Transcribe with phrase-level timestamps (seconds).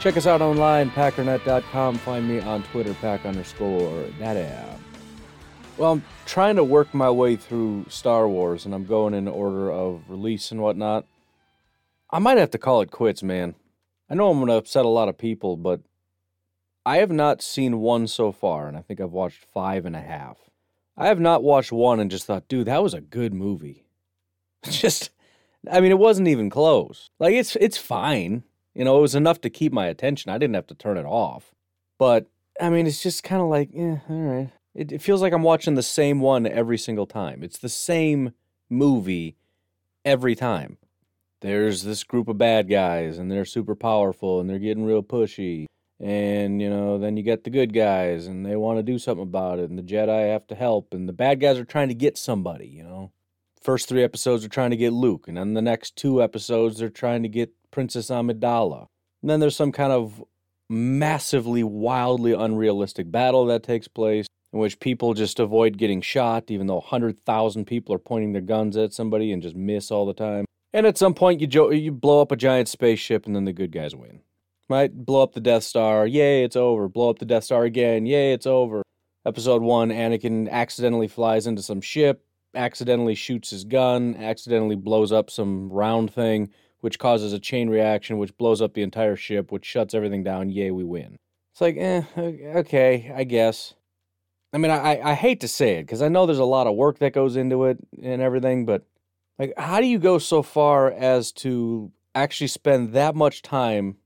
[0.00, 1.98] Check us out online, packernet.com.
[1.98, 4.36] Find me on Twitter, pack underscore that
[5.76, 9.72] Well, I'm trying to work my way through Star Wars, and I'm going in order
[9.72, 11.04] of release and whatnot.
[12.10, 13.56] I might have to call it quits, man.
[14.08, 15.80] I know I'm going to upset a lot of people, but
[16.86, 20.00] I have not seen one so far, and I think I've watched five and a
[20.00, 20.38] half.
[20.96, 23.84] I have not watched one and just thought, dude, that was a good movie.
[24.64, 25.10] just,
[25.68, 27.10] I mean, it wasn't even close.
[27.18, 28.44] Like it's it's fine.
[28.78, 30.30] You know, it was enough to keep my attention.
[30.30, 31.52] I didn't have to turn it off.
[31.98, 32.26] But
[32.60, 34.50] I mean, it's just kind of like, yeah, all right.
[34.74, 37.42] It, it feels like I'm watching the same one every single time.
[37.42, 38.34] It's the same
[38.70, 39.36] movie
[40.04, 40.78] every time.
[41.40, 45.66] There's this group of bad guys, and they're super powerful, and they're getting real pushy
[46.00, 49.22] and you know then you get the good guys and they want to do something
[49.22, 51.94] about it and the jedi have to help and the bad guys are trying to
[51.94, 53.10] get somebody you know
[53.60, 56.88] first three episodes are trying to get luke and then the next two episodes they're
[56.88, 58.86] trying to get princess amidala
[59.22, 60.24] and then there's some kind of
[60.68, 66.66] massively wildly unrealistic battle that takes place in which people just avoid getting shot even
[66.66, 70.44] though 100000 people are pointing their guns at somebody and just miss all the time
[70.72, 73.52] and at some point you, jo- you blow up a giant spaceship and then the
[73.52, 74.20] good guys win
[74.68, 74.92] right?
[74.94, 76.06] Blow up the Death Star.
[76.06, 76.88] Yay, it's over.
[76.88, 78.06] Blow up the Death Star again.
[78.06, 78.82] Yay, it's over.
[79.26, 85.30] Episode one Anakin accidentally flies into some ship, accidentally shoots his gun, accidentally blows up
[85.30, 89.64] some round thing, which causes a chain reaction, which blows up the entire ship, which
[89.64, 90.50] shuts everything down.
[90.50, 91.16] Yay, we win.
[91.52, 93.74] It's like, eh, okay, I guess.
[94.52, 96.74] I mean, I, I hate to say it because I know there's a lot of
[96.74, 98.86] work that goes into it and everything, but
[99.38, 103.96] like, how do you go so far as to actually spend that much time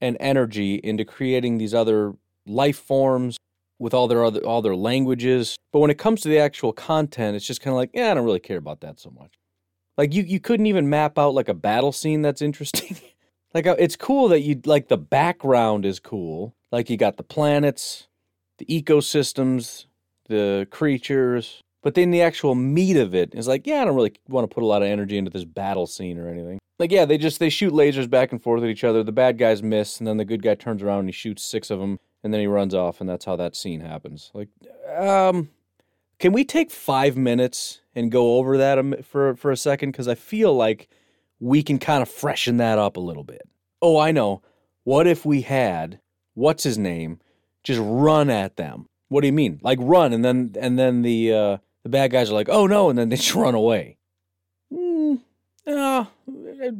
[0.00, 2.14] and energy into creating these other
[2.46, 3.38] life forms
[3.78, 5.56] with all their other all their languages.
[5.72, 8.14] But when it comes to the actual content, it's just kind of like, yeah, I
[8.14, 9.32] don't really care about that so much.
[9.96, 12.96] Like you you couldn't even map out like a battle scene that's interesting.
[13.54, 16.54] like uh, it's cool that you like the background is cool.
[16.72, 18.08] Like you got the planets,
[18.58, 19.86] the ecosystems,
[20.28, 24.14] the creatures, but then the actual meat of it is like, yeah, I don't really
[24.28, 27.04] want to put a lot of energy into this battle scene or anything like yeah,
[27.04, 29.02] they just they shoot lasers back and forth at each other.
[29.02, 31.70] The bad guys miss, and then the good guy turns around and he shoots six
[31.70, 34.30] of them, and then he runs off, and that's how that scene happens.
[34.34, 34.48] Like,
[34.96, 35.50] um,
[36.24, 39.90] can we take five minutes and go over that for for a second?
[39.90, 40.88] Because I feel like
[41.38, 43.42] we can kind of freshen that up a little bit.
[43.82, 44.40] Oh, I know.
[44.84, 46.00] What if we had
[46.32, 47.20] what's his name
[47.62, 48.88] just run at them?
[49.08, 49.60] What do you mean?
[49.62, 52.88] Like run, and then and then the uh, the bad guys are like, oh no,
[52.88, 53.98] and then they just run away.
[54.72, 55.20] Mm,
[55.66, 56.06] uh,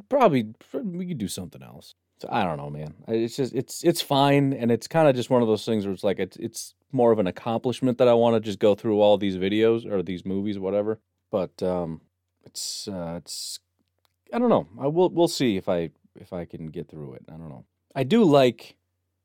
[0.09, 1.95] probably we could do something else.
[2.21, 2.95] So I don't know, man.
[3.09, 5.93] It's just it's it's fine, and it's kind of just one of those things where
[5.93, 9.01] it's like it's it's more of an accomplishment that I want to just go through
[9.01, 11.01] all these videos or these movies, whatever.
[11.31, 12.01] But um,
[12.45, 13.59] it's uh, it's
[14.33, 14.69] I don't know.
[14.81, 17.25] I will we'll see if I if I can get through it.
[17.29, 17.65] I don't know.
[17.95, 18.77] I do like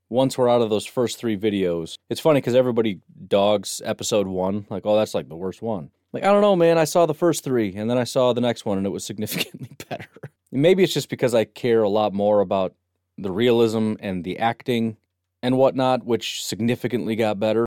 [0.09, 1.95] once we're out of those first three videos.
[2.09, 5.91] It's funny because everybody dogs episode one, like oh that's like the worst one.
[6.11, 6.77] Like, I don't know, man.
[6.79, 9.03] I saw the first three and then I saw the next one and it was
[9.05, 10.09] significantly better.
[10.51, 12.73] Maybe it's just because I care a lot more about
[13.17, 14.97] the realism and the acting
[15.43, 17.65] and whatnot, which significantly got better.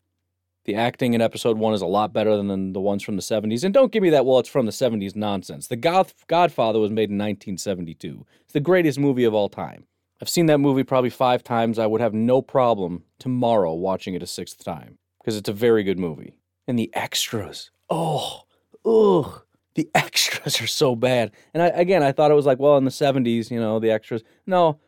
[0.65, 3.65] The acting in episode one is a lot better than the ones from the 70s.
[3.65, 5.67] And don't give me that, well, it's from the 70s nonsense.
[5.67, 8.25] The God- Godfather was made in 1972.
[8.43, 9.87] It's the greatest movie of all time.
[10.21, 11.81] I've seen that movie probably five times.
[11.81, 15.83] I would have no problem tomorrow watching it a sixth time because it's a very
[15.83, 16.35] good movie.
[16.69, 18.45] And the extras oh,
[18.87, 19.42] ugh,
[19.75, 21.33] the extras are so bad.
[21.55, 23.91] And I, again, I thought it was like, well, in the 70s, you know, the
[23.91, 24.23] extras.
[24.47, 24.79] No,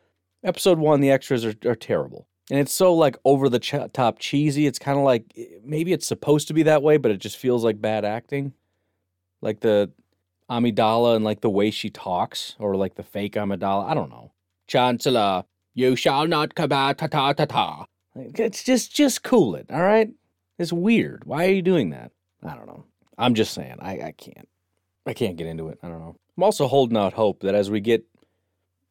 [0.43, 2.27] episode one, the extras are, are terrible.
[2.51, 4.67] And it's so like over the ch- top cheesy.
[4.67, 7.37] It's kind of like eh, maybe it's supposed to be that way, but it just
[7.37, 8.53] feels like bad acting.
[9.41, 9.91] Like the
[10.49, 13.89] Amidala and like the way she talks, or like the fake Amidala.
[13.89, 14.31] I don't know.
[14.67, 17.85] Chancellor, you shall not come out ta ta ta ta.
[18.15, 20.09] It's just just cool it, all right?
[20.59, 21.23] It's weird.
[21.25, 22.11] Why are you doing that?
[22.43, 22.85] I don't know.
[23.17, 24.47] I'm just saying, I, I can't.
[25.05, 25.79] I can't get into it.
[25.83, 26.15] I don't know.
[26.37, 28.05] I'm also holding out hope that as we get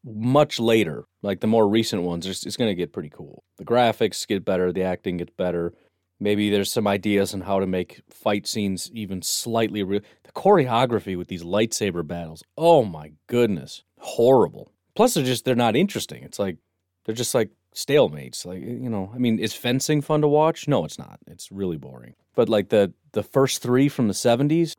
[0.04, 3.42] much later, like the more recent ones, it's, going to get pretty cool.
[3.56, 5.72] The graphics get better, the acting gets better.
[6.20, 10.00] Maybe there's some ideas on how to make fight scenes even slightly real.
[10.22, 14.70] The choreography with these lightsaber battles, oh my goodness, horrible.
[14.94, 16.22] Plus, they're just they're not interesting.
[16.22, 16.58] It's like
[17.04, 18.46] they're just like stalemates.
[18.46, 20.68] Like eh, you know, I mean, is fencing fun to watch?
[20.68, 21.18] No, it's not.
[21.26, 22.14] It's really boring.
[22.36, 24.74] But like the the first three from the '70s,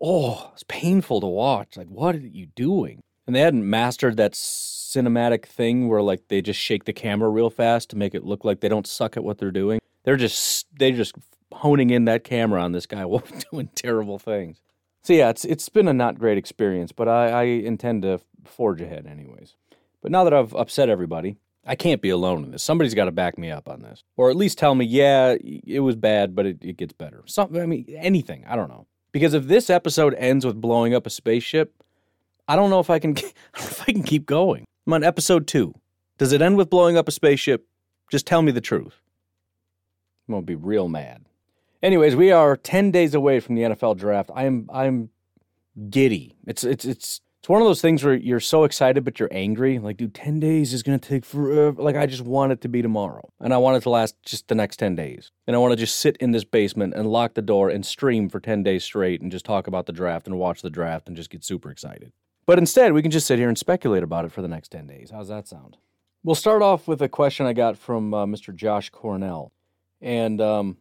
[0.00, 1.76] oh, it's painful to watch.
[1.76, 3.02] Like, what are you doing?
[3.26, 7.50] And they hadn't mastered that cinematic thing where like they just shake the camera real
[7.50, 9.80] fast to make it look like they don't suck at what they're doing.
[10.04, 11.14] They're just they're just
[11.52, 14.60] honing in that camera on this guy while doing terrible things.
[15.02, 18.80] So yeah, it's it's been a not great experience, but I, I intend to forge
[18.80, 19.54] ahead anyways.
[20.02, 22.62] But now that I've upset everybody, I can't be alone in this.
[22.62, 25.80] Somebody's got to back me up on this, or at least tell me, yeah, it
[25.80, 27.24] was bad, but it, it gets better.
[27.26, 28.44] Something, I mean, anything.
[28.46, 28.86] I don't know.
[29.16, 31.72] Because if this episode ends with blowing up a spaceship,
[32.46, 33.16] I don't know if I can.
[33.56, 34.66] if I can keep going.
[34.86, 35.72] I'm on episode two.
[36.18, 37.66] Does it end with blowing up a spaceship?
[38.10, 39.00] Just tell me the truth.
[40.28, 41.24] I'm gonna be real mad.
[41.82, 44.28] Anyways, we are ten days away from the NFL draft.
[44.34, 45.08] I'm I'm
[45.88, 46.36] giddy.
[46.46, 49.78] It's it's it's it's one of those things where you're so excited but you're angry.
[49.78, 51.80] Like, dude, ten days is gonna take forever.
[51.80, 54.48] Like, I just want it to be tomorrow, and I want it to last just
[54.48, 55.30] the next ten days.
[55.46, 58.28] And I want to just sit in this basement and lock the door and stream
[58.28, 61.16] for ten days straight and just talk about the draft and watch the draft and
[61.16, 62.10] just get super excited.
[62.46, 64.86] But instead, we can just sit here and speculate about it for the next 10
[64.86, 65.10] days.
[65.10, 65.76] How's that sound?
[66.22, 68.54] We'll start off with a question I got from uh, Mr.
[68.54, 69.52] Josh Cornell.
[70.00, 70.76] And um,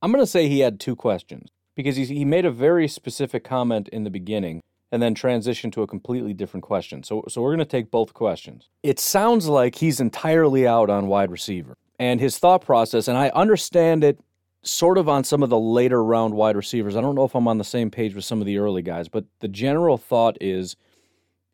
[0.00, 3.88] I'm going to say he had two questions because he made a very specific comment
[3.88, 7.02] in the beginning and then transition to a completely different question.
[7.02, 8.68] So, so we're going to take both questions.
[8.82, 11.76] It sounds like he's entirely out on wide receiver.
[11.98, 14.18] And his thought process, and I understand it
[14.62, 16.96] sort of on some of the later round wide receivers.
[16.96, 19.08] I don't know if I'm on the same page with some of the early guys,
[19.08, 20.76] but the general thought is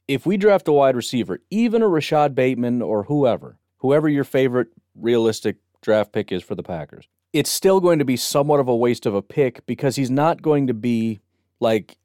[0.08, 4.68] if we draft a wide receiver, even a Rashad Bateman or whoever, whoever your favorite
[4.94, 8.76] realistic draft pick is for the Packers, it's still going to be somewhat of a
[8.76, 11.20] waste of a pick because he's not going to be
[11.60, 11.96] like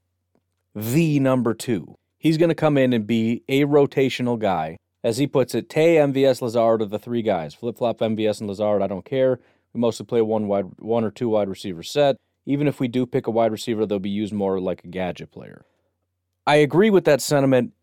[0.76, 1.96] the number two.
[2.18, 4.78] He's going to come in and be a rotational guy.
[5.04, 7.56] As he puts it, Tay, MVS, Lazard are the three guys.
[7.56, 9.40] Flip flop MVS and Lazard, I don't care.
[9.74, 12.18] We mostly play one wide, one or two wide receiver set.
[12.46, 15.32] Even if we do pick a wide receiver, they'll be used more like a gadget
[15.32, 15.66] player.
[16.46, 17.74] I agree with that sentiment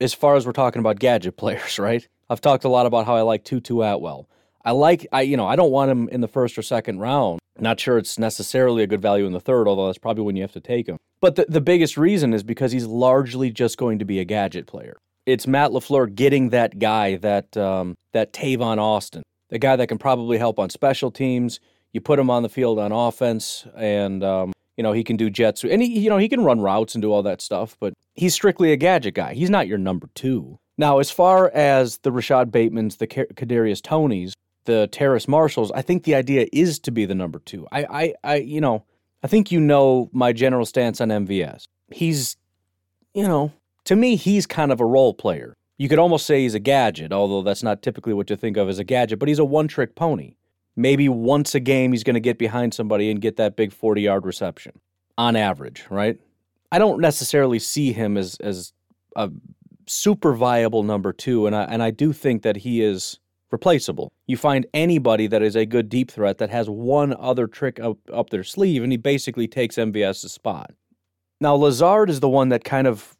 [0.00, 2.06] as far as we're talking about gadget players, right?
[2.28, 4.28] I've talked a lot about how I like Tutu Atwell.
[4.64, 7.40] I like I you know, I don't want him in the first or second round.
[7.58, 10.42] Not sure it's necessarily a good value in the third, although that's probably when you
[10.42, 10.98] have to take him.
[11.20, 14.66] But the, the biggest reason is because he's largely just going to be a gadget
[14.66, 14.96] player.
[15.26, 19.98] It's Matt LaFleur getting that guy, that um, that Tavon Austin, the guy that can
[19.98, 21.60] probably help on special teams.
[21.92, 25.28] You put him on the field on offense, and um, you know, he can do
[25.28, 27.92] jets, and he, you know, he can run routes and do all that stuff, but
[28.14, 29.34] he's strictly a gadget guy.
[29.34, 30.58] He's not your number two.
[30.78, 34.32] Now, as far as the Rashad Batemans, the Kadarius Toneys,
[34.64, 37.66] the Terrace Marshalls, I think the idea is to be the number two.
[37.70, 38.84] I, I, I, you know,
[39.22, 41.68] I think you know my general stance on MVS.
[41.92, 42.36] He's,
[43.14, 43.52] you know,
[43.84, 45.56] to me, he's kind of a role player.
[45.78, 48.68] You could almost say he's a gadget, although that's not typically what you think of
[48.68, 50.34] as a gadget, but he's a one trick pony
[50.76, 54.02] maybe once a game he's going to get behind somebody and get that big 40
[54.02, 54.80] yard reception
[55.18, 56.18] on average, right?
[56.72, 58.72] I don't necessarily see him as as
[59.16, 59.30] a
[59.86, 63.18] super viable number two, and I and I do think that he is
[63.50, 64.12] replaceable.
[64.26, 67.98] You find anybody that is a good deep threat that has one other trick up,
[68.12, 70.72] up their sleeve, and he basically takes MVS's spot.
[71.40, 73.16] Now Lazard is the one that kind of,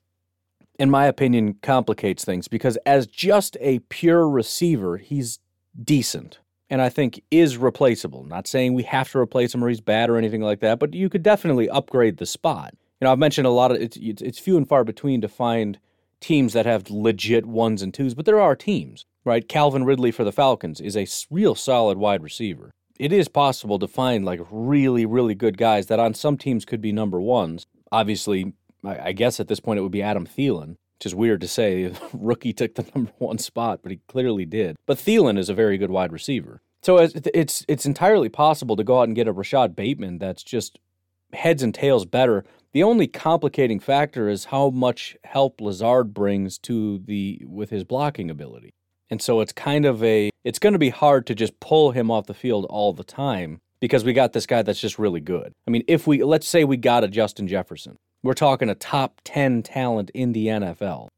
[0.79, 5.39] in my opinion, complicates things because as just a pure receiver, he's
[5.83, 6.39] decent
[6.71, 8.25] and I think is replaceable.
[8.25, 10.95] Not saying we have to replace him or he's bad or anything like that, but
[10.95, 12.75] you could definitely upgrade the spot.
[13.01, 15.79] You know, I've mentioned a lot of it's it's few and far between to find
[16.21, 19.49] teams that have legit ones and twos, but there are teams, right?
[19.49, 22.71] Calvin Ridley for the Falcons is a real solid wide receiver.
[22.99, 26.81] It is possible to find like really really good guys that on some teams could
[26.81, 27.67] be number ones.
[27.93, 28.53] Obviously,
[28.85, 31.93] I guess at this point it would be Adam Thielen, which is weird to say.
[32.13, 34.77] Rookie took the number one spot, but he clearly did.
[34.87, 36.61] But Thielen is a very good wide receiver.
[36.83, 40.79] So it's it's entirely possible to go out and get a Rashad Bateman that's just
[41.33, 42.45] heads and tails better.
[42.73, 48.31] The only complicating factor is how much help Lazard brings to the with his blocking
[48.31, 48.73] ability.
[49.11, 52.11] And so it's kind of a it's going to be hard to just pull him
[52.11, 55.53] off the field all the time because we got this guy that's just really good.
[55.67, 57.97] I mean, if we let's say we got a Justin Jefferson.
[58.23, 61.09] We're talking a top 10 talent in the NFL.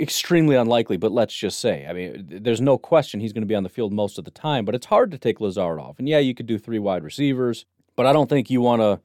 [0.00, 1.86] Extremely unlikely, but let's just say.
[1.88, 4.32] I mean, there's no question he's going to be on the field most of the
[4.32, 6.00] time, but it's hard to take Lazard off.
[6.00, 7.64] And yeah, you could do three wide receivers,
[7.94, 9.00] but I don't think you want to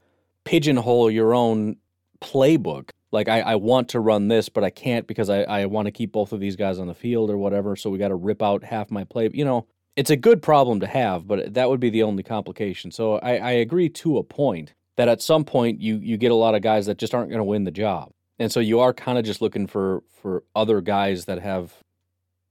[0.45, 1.77] pigeonhole your own
[2.21, 2.89] playbook.
[3.13, 5.91] Like, I, I want to run this, but I can't because I, I want to
[5.91, 7.75] keep both of these guys on the field or whatever.
[7.75, 9.29] So we got to rip out half my play.
[9.33, 12.91] You know, it's a good problem to have, but that would be the only complication.
[12.91, 16.35] So I, I agree to a point that at some point you you get a
[16.35, 18.11] lot of guys that just aren't going to win the job.
[18.39, 21.75] And so you are kind of just looking for for other guys that have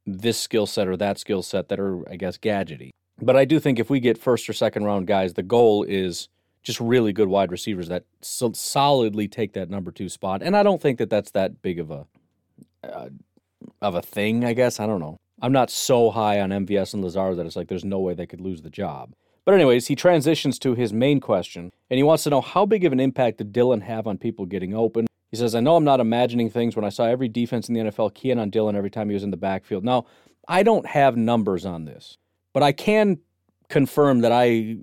[0.07, 2.91] this skill set or that skill set that are, I guess, gadgety.
[3.21, 6.29] But I do think if we get first or second round guys, the goal is
[6.63, 10.43] just really good wide receivers that so solidly take that number two spot.
[10.43, 12.07] And I don't think that that's that big of a
[12.85, 13.09] uh,
[13.81, 14.45] of a thing.
[14.45, 15.17] I guess I don't know.
[15.41, 18.27] I'm not so high on MVS and Lazard that it's like there's no way they
[18.27, 19.15] could lose the job.
[19.45, 22.85] But anyways, he transitions to his main question, and he wants to know how big
[22.85, 25.07] of an impact did Dillon have on people getting open.
[25.33, 27.81] He says, "I know I'm not imagining things when I saw every defense in the
[27.81, 30.07] NFL key in on Dillon every time he was in the backfield." Now,
[30.47, 32.19] I don't have numbers on this,
[32.53, 33.19] but I can
[33.69, 34.77] confirm that I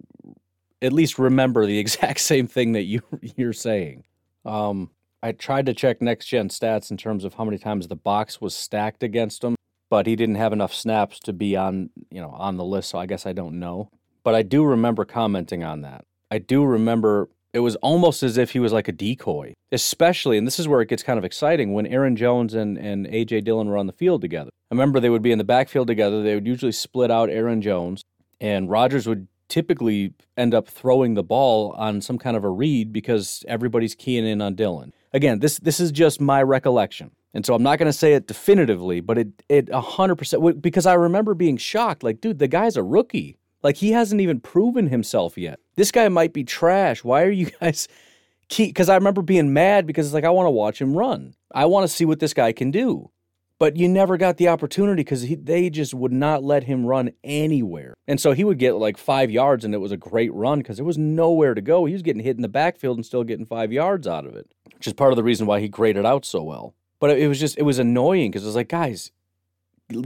[0.81, 3.01] at least remember the exact same thing that you
[3.35, 4.03] you're saying.
[4.45, 7.95] Um, I tried to check next gen stats in terms of how many times the
[7.95, 9.55] box was stacked against him,
[9.89, 12.99] but he didn't have enough snaps to be on you know on the list, so
[12.99, 13.89] I guess I don't know.
[14.23, 16.05] But I do remember commenting on that.
[16.31, 20.45] I do remember it was almost as if he was like a decoy, especially, and
[20.45, 23.41] this is where it gets kind of exciting when Aaron Jones and, and A.J.
[23.41, 24.51] Dillon were on the field together.
[24.69, 26.21] I remember they would be in the backfield together.
[26.21, 28.03] They would usually split out Aaron Jones,
[28.39, 32.93] and Rodgers would typically end up throwing the ball on some kind of a read
[32.93, 34.93] because everybody's keying in on Dillon.
[35.11, 37.11] Again, this this is just my recollection.
[37.33, 40.93] And so I'm not going to say it definitively, but it it 100% because I
[40.93, 43.37] remember being shocked like dude, the guy's a rookie.
[43.61, 45.59] Like he hasn't even proven himself yet.
[45.75, 47.03] This guy might be trash.
[47.03, 47.87] Why are you guys
[48.47, 51.33] key cuz I remember being mad because it's like I want to watch him run.
[51.53, 53.11] I want to see what this guy can do
[53.59, 57.93] but you never got the opportunity because they just would not let him run anywhere.
[58.07, 60.77] And so he would get like five yards, and it was a great run because
[60.77, 61.85] there was nowhere to go.
[61.85, 64.49] He was getting hit in the backfield and still getting five yards out of it,
[64.73, 66.73] which is part of the reason why he graded out so well.
[67.01, 69.11] But it was just, it was annoying because it was like, guys,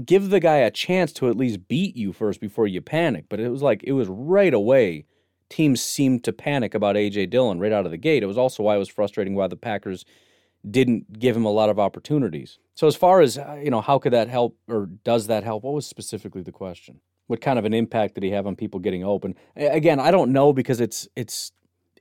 [0.03, 3.25] give the guy a chance to at least beat you first before you panic.
[3.29, 5.05] But it was like, it was right away.
[5.49, 7.27] Teams seemed to panic about A.J.
[7.27, 8.23] Dillon right out of the gate.
[8.23, 10.05] It was also why it was frustrating why the Packers
[10.69, 12.57] didn't give him a lot of opportunities.
[12.75, 15.63] So as far as uh, you know, how could that help or does that help?
[15.63, 17.01] What was specifically the question?
[17.27, 19.35] What kind of an impact did he have on people getting open?
[19.55, 21.51] Again, I don't know because it's it's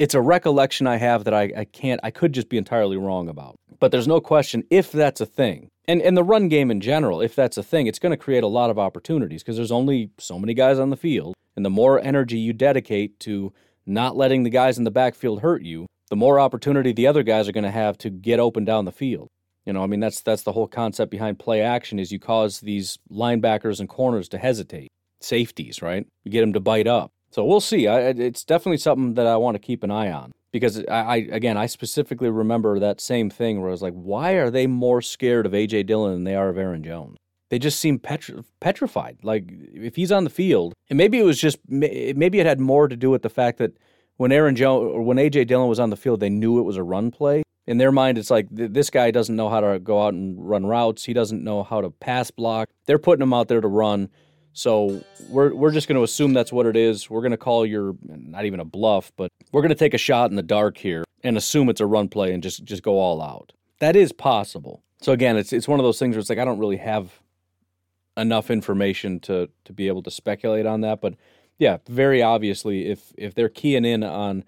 [0.00, 3.29] it's a recollection I have that I, I can't I could just be entirely wrong
[3.29, 3.57] about.
[3.79, 5.69] But there's no question if that's a thing.
[5.87, 8.43] And and the run game in general, if that's a thing, it's going to create
[8.43, 11.35] a lot of opportunities because there's only so many guys on the field.
[11.55, 13.52] And the more energy you dedicate to
[13.85, 17.49] not letting the guys in the backfield hurt you, the more opportunity the other guys
[17.49, 19.29] are going to have to get open down the field.
[19.66, 22.61] You know, I mean that's that's the whole concept behind play action is you cause
[22.61, 24.90] these linebackers and corners to hesitate,
[25.21, 26.07] safeties, right?
[26.25, 27.12] You get them to bite up.
[27.31, 27.87] So we'll see.
[27.87, 31.16] I, it's definitely something that I want to keep an eye on because I, I,
[31.16, 35.00] again I specifically remember that same thing where I was like, why are they more
[35.00, 37.16] scared of AJ Dillon than they are of Aaron Jones?
[37.50, 39.19] They just seem petri- petrified.
[39.23, 42.88] Like if he's on the field, and maybe it was just maybe it had more
[42.88, 43.76] to do with the fact that
[44.16, 46.76] when Aaron Jones or when AJ Dillon was on the field, they knew it was
[46.76, 47.42] a run play.
[47.66, 50.66] In their mind, it's like this guy doesn't know how to go out and run
[50.66, 51.04] routes.
[51.04, 52.69] He doesn't know how to pass block.
[52.87, 54.09] They're putting him out there to run.
[54.52, 57.09] So we're we're just going to assume that's what it is.
[57.09, 59.99] We're going to call your not even a bluff, but we're going to take a
[59.99, 62.99] shot in the dark here and assume it's a run play and just just go
[62.99, 63.52] all out.
[63.78, 64.83] That is possible.
[65.00, 67.21] So again, it's it's one of those things where it's like I don't really have
[68.16, 71.14] enough information to to be able to speculate on that, but
[71.59, 74.45] yeah, very obviously, if if they're keying in on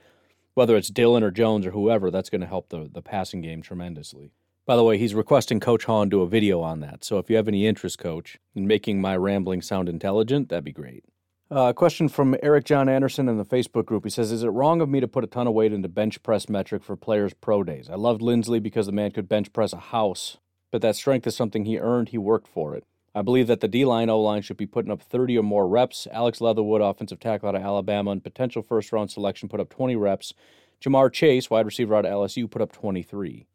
[0.54, 3.62] whether it's Dillon or Jones or whoever, that's going to help the the passing game
[3.62, 4.32] tremendously.
[4.66, 7.04] By the way, he's requesting Coach Hahn do a video on that.
[7.04, 10.72] So if you have any interest, Coach, in making my rambling sound intelligent, that'd be
[10.72, 11.04] great.
[11.50, 14.04] Uh, question from Eric John Anderson in the Facebook group.
[14.04, 16.22] He says, Is it wrong of me to put a ton of weight into bench
[16.22, 17.90] press metric for players' pro days?
[17.90, 20.38] I loved Linsley because the man could bench press a house,
[20.72, 22.84] but that strength is something he earned, he worked for it.
[23.14, 25.68] I believe that the D line, O line should be putting up 30 or more
[25.68, 26.08] reps.
[26.10, 29.94] Alex Leatherwood, offensive tackle out of Alabama, and potential first round selection, put up 20
[29.94, 30.34] reps.
[30.82, 33.46] Ja'Marr Chase, wide receiver out of LSU, put up 23.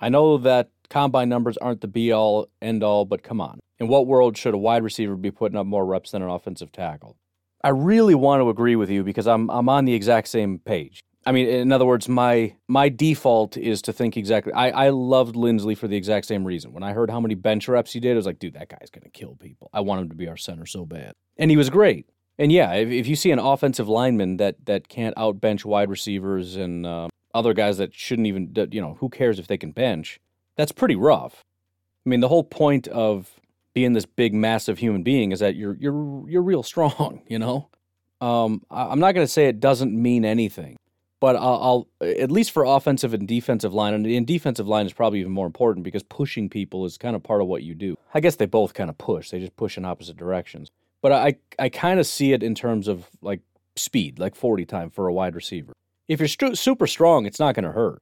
[0.00, 3.58] I know that combine numbers aren't the be all, end all, but come on.
[3.78, 6.70] In what world should a wide receiver be putting up more reps than an offensive
[6.70, 7.16] tackle?
[7.64, 11.00] I really want to agree with you because I'm, I'm on the exact same page.
[11.28, 14.50] I mean, in other words, my my default is to think exactly.
[14.54, 16.72] I, I loved Linsley for the exact same reason.
[16.72, 18.88] When I heard how many bench reps he did, I was like, dude, that guy's
[18.90, 19.68] gonna kill people.
[19.74, 22.08] I want him to be our center so bad, and he was great.
[22.38, 26.56] And yeah, if, if you see an offensive lineman that that can't outbench wide receivers
[26.56, 30.18] and uh, other guys that shouldn't even, you know, who cares if they can bench?
[30.56, 31.44] That's pretty rough.
[32.06, 33.38] I mean, the whole point of
[33.74, 37.20] being this big, massive human being is that you're you're you're real strong.
[37.28, 37.68] You know,
[38.22, 40.78] um, I'm not gonna say it doesn't mean anything
[41.20, 44.92] but I'll, I'll, at least for offensive and defensive line, and in defensive line is
[44.92, 47.96] probably even more important because pushing people is kind of part of what you do.
[48.14, 50.70] I guess they both kind of push; they just push in opposite directions.
[51.02, 53.40] But I I kind of see it in terms of like
[53.76, 55.72] speed, like forty time for a wide receiver.
[56.08, 58.00] If you're super strong, it's not going to hurt.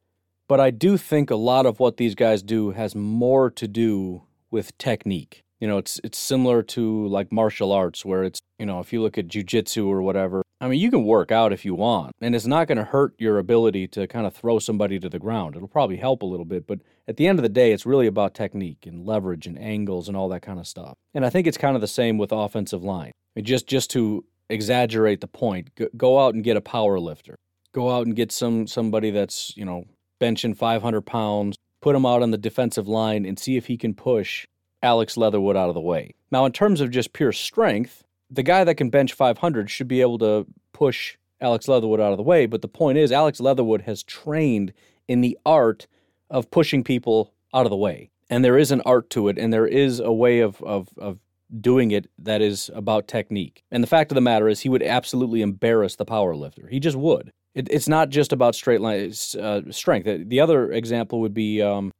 [0.49, 4.23] But I do think a lot of what these guys do has more to do
[4.51, 5.43] with technique.
[5.61, 9.03] You know, it's it's similar to like martial arts where it's, you know, if you
[9.03, 12.35] look at jujitsu or whatever, I mean, you can work out if you want, and
[12.35, 15.55] it's not going to hurt your ability to kind of throw somebody to the ground.
[15.55, 18.07] It'll probably help a little bit, but at the end of the day, it's really
[18.07, 20.95] about technique and leverage and angles and all that kind of stuff.
[21.13, 23.13] And I think it's kind of the same with offensive line.
[23.15, 27.37] I mean, just just to exaggerate the point, go out and get a power lifter.
[27.73, 29.85] Go out and get some somebody that's you know
[30.21, 31.57] benching 500 pounds.
[31.83, 34.47] Put him out on the defensive line and see if he can push
[34.83, 36.15] Alex Leatherwood out of the way.
[36.31, 40.00] Now, in terms of just pure strength, the guy that can bench 500 should be
[40.00, 42.47] able to push Alex Leatherwood out of the way.
[42.47, 44.73] But the point is, Alex Leatherwood has trained
[45.09, 45.87] in the art
[46.30, 48.11] of pushing people out of the way.
[48.28, 51.21] And there is an art to it, and there is a way of, of, of
[51.61, 53.62] doing it that is about technique.
[53.71, 56.66] And the fact of the matter is, he would absolutely embarrass the power lifter.
[56.66, 57.30] He just would.
[57.54, 60.28] It, it's not just about straight line uh, strength.
[60.28, 61.92] The other example would be um,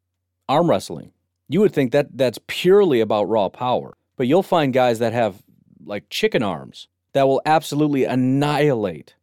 [0.49, 1.13] arm wrestling.
[1.49, 5.43] You would think that that's purely about raw power, but you'll find guys that have
[5.87, 9.15] like chicken arms that will absolutely annihilate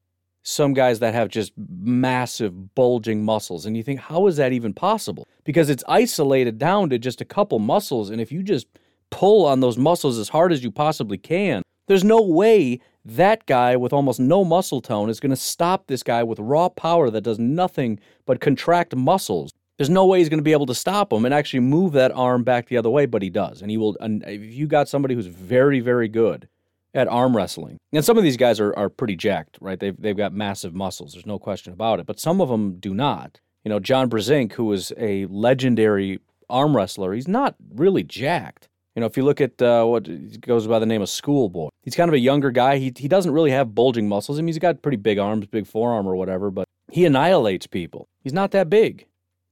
[0.43, 3.65] some guys that have just massive bulging muscles.
[3.65, 5.25] And you think, how is that even possible?
[5.43, 8.09] Because it's isolated down to just a couple muscles.
[8.09, 8.67] And if you just
[9.09, 13.75] pull on those muscles as hard as you possibly can, there's no way that guy
[13.75, 17.21] with almost no muscle tone is going to stop this guy with raw power that
[17.21, 21.11] does nothing but contract muscles there's no way he's going to be able to stop
[21.11, 23.61] him and actually move that arm back the other way, but he does.
[23.61, 23.97] And he will.
[23.99, 26.47] And if you got somebody who's very, very good
[26.93, 29.79] at arm wrestling, and some of these guys are, are pretty jacked, right?
[29.79, 31.13] They've, they've got massive muscles.
[31.13, 32.05] There's no question about it.
[32.05, 33.39] But some of them do not.
[33.63, 36.19] You know, John Brzenk, who is a legendary
[36.49, 38.67] arm wrestler, he's not really jacked.
[38.95, 41.95] You know, if you look at uh, what goes by the name of Schoolboy, he's
[41.95, 42.77] kind of a younger guy.
[42.77, 44.37] He, he doesn't really have bulging muscles.
[44.37, 48.07] I mean, he's got pretty big arms, big forearm or whatever, but he annihilates people.
[48.21, 49.07] He's not that big.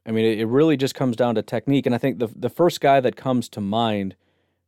[0.05, 1.85] I mean, it, really just comes down to technique.
[1.85, 4.15] And I think the the first guy that comes to mind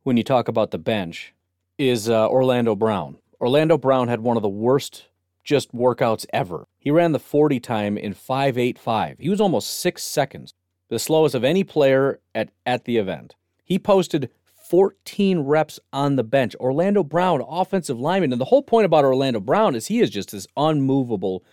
[0.02, 1.34] when you talk about the bench
[1.78, 3.18] is uh, Orlando Brown.
[3.40, 5.06] Orlando Brown had one of the worst
[5.42, 6.66] just workouts ever.
[6.78, 9.18] He ran the 40 time in 585.
[9.18, 10.54] He was almost six seconds,
[10.88, 13.36] the slowest of any player at, at the event.
[13.62, 14.30] He posted
[14.70, 16.54] 14 reps on the bench.
[16.56, 18.32] Orlando Brown, offensive lineman.
[18.32, 21.44] And the whole point about Orlando Brown is he is just this unmovable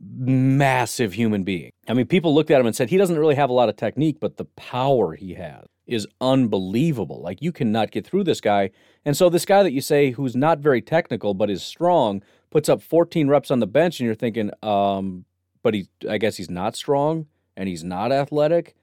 [0.00, 1.70] massive human being.
[1.88, 3.76] I mean, people looked at him and said he doesn't really have a lot of
[3.76, 7.20] technique, but the power he has is unbelievable.
[7.20, 8.70] Like you cannot get through this guy.
[9.04, 12.68] And so this guy that you say who's not very technical but is strong puts
[12.68, 15.24] up 14 reps on the bench and you're thinking um
[15.62, 18.76] but he I guess he's not strong and he's not athletic.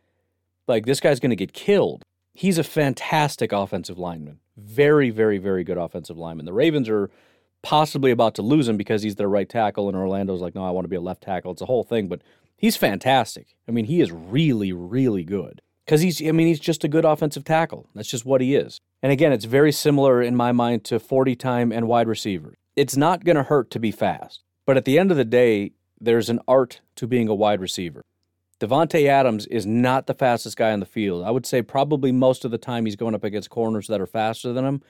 [0.68, 2.04] Like this guy's going to get killed.
[2.34, 4.40] He's a fantastic offensive lineman.
[4.58, 6.46] Very very very good offensive lineman.
[6.46, 7.10] The Ravens are
[7.68, 10.72] possibly about to lose him because he's their right tackle, and Orlando's like, no, I
[10.72, 11.52] want to be a left tackle.
[11.52, 12.22] It's a whole thing, but
[12.56, 13.58] he's fantastic.
[13.68, 17.04] I mean, he is really, really good because he's, I mean, he's just a good
[17.04, 17.90] offensive tackle.
[17.94, 18.80] That's just what he is.
[19.04, 22.54] And again, it's very similar in my mind to 40 time and wide receiver.
[22.78, 25.74] It's not going to hurt to be fast, but at the end of the day,
[26.00, 28.02] there's an art to being a wide receiver.
[28.62, 31.26] Davante Adams is not the fastest guy on the field.
[31.26, 34.08] I would say probably most of the time he's going up against corners that are
[34.08, 34.82] faster than him.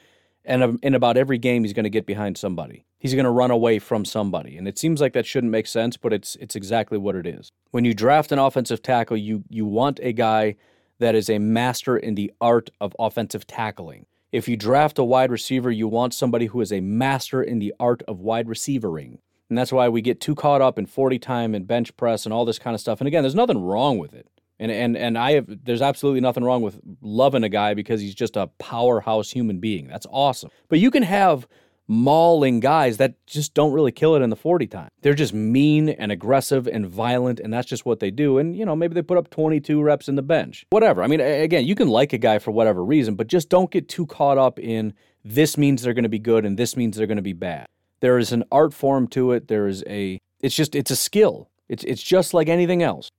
[0.48, 2.86] And um, in about every game, he's going to get behind somebody.
[2.98, 4.58] He's going to run away from somebody.
[4.58, 7.52] And it seems like that shouldn't make sense, but it's it's exactly what it is.
[7.72, 10.56] When you draft an offensive tackle, you you want a guy
[11.00, 14.06] that is a master in the art of offensive tackling.
[14.32, 17.74] If you draft a wide receiver, you want somebody who is a master in the
[17.80, 19.20] art of wide receivering.
[19.50, 22.34] And that's why we get too caught up in 40 time and bench press and
[22.34, 23.00] all this kind of stuff.
[23.00, 24.28] And again, there's nothing wrong with it.
[24.60, 28.16] And and and I have there's absolutely nothing wrong with loving a guy because he's
[28.16, 29.88] just a powerhouse human being.
[29.88, 30.50] That's awesome.
[30.68, 31.48] But you can have
[31.88, 34.90] mauling guys that just don't really kill it in the 40 time.
[35.02, 38.66] They're just mean and aggressive and violent and that's just what they do and you
[38.66, 40.66] know maybe they put up 22 reps in the bench.
[40.70, 41.02] Whatever.
[41.02, 43.88] I mean again, you can like a guy for whatever reason, but just don't get
[43.88, 44.94] too caught up in
[45.24, 47.68] this means they're going to be good and this means they're going to be bad.
[48.00, 49.48] There is an art form to it.
[49.48, 51.50] There is a it's just it's a skill.
[51.70, 53.10] It's it's just like anything else.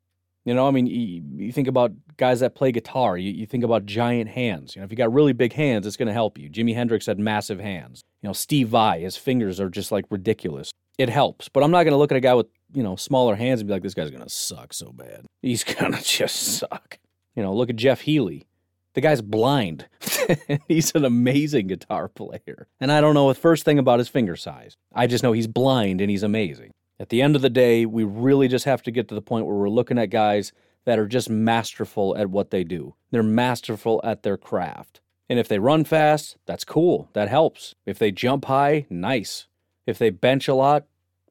[0.48, 3.18] You know, I mean, you, you think about guys that play guitar.
[3.18, 4.74] You, you, think about giant hands.
[4.74, 6.48] You know, if you got really big hands, it's going to help you.
[6.48, 8.02] Jimi Hendrix had massive hands.
[8.22, 10.70] You know, Steve Vai, his fingers are just like ridiculous.
[10.96, 13.36] It helps, but I'm not going to look at a guy with you know smaller
[13.36, 15.26] hands and be like, this guy's going to suck so bad.
[15.42, 16.98] He's going to just suck.
[17.36, 18.46] You know, look at Jeff Healey.
[18.94, 19.86] The guy's blind.
[20.68, 22.68] he's an amazing guitar player.
[22.80, 24.78] And I don't know the first thing about his finger size.
[24.94, 26.70] I just know he's blind and he's amazing.
[27.00, 29.46] At the end of the day, we really just have to get to the point
[29.46, 30.52] where we're looking at guys
[30.84, 32.94] that are just masterful at what they do.
[33.10, 35.00] They're masterful at their craft.
[35.28, 37.10] And if they run fast, that's cool.
[37.12, 37.74] That helps.
[37.86, 39.46] If they jump high, nice.
[39.86, 40.86] If they bench a lot,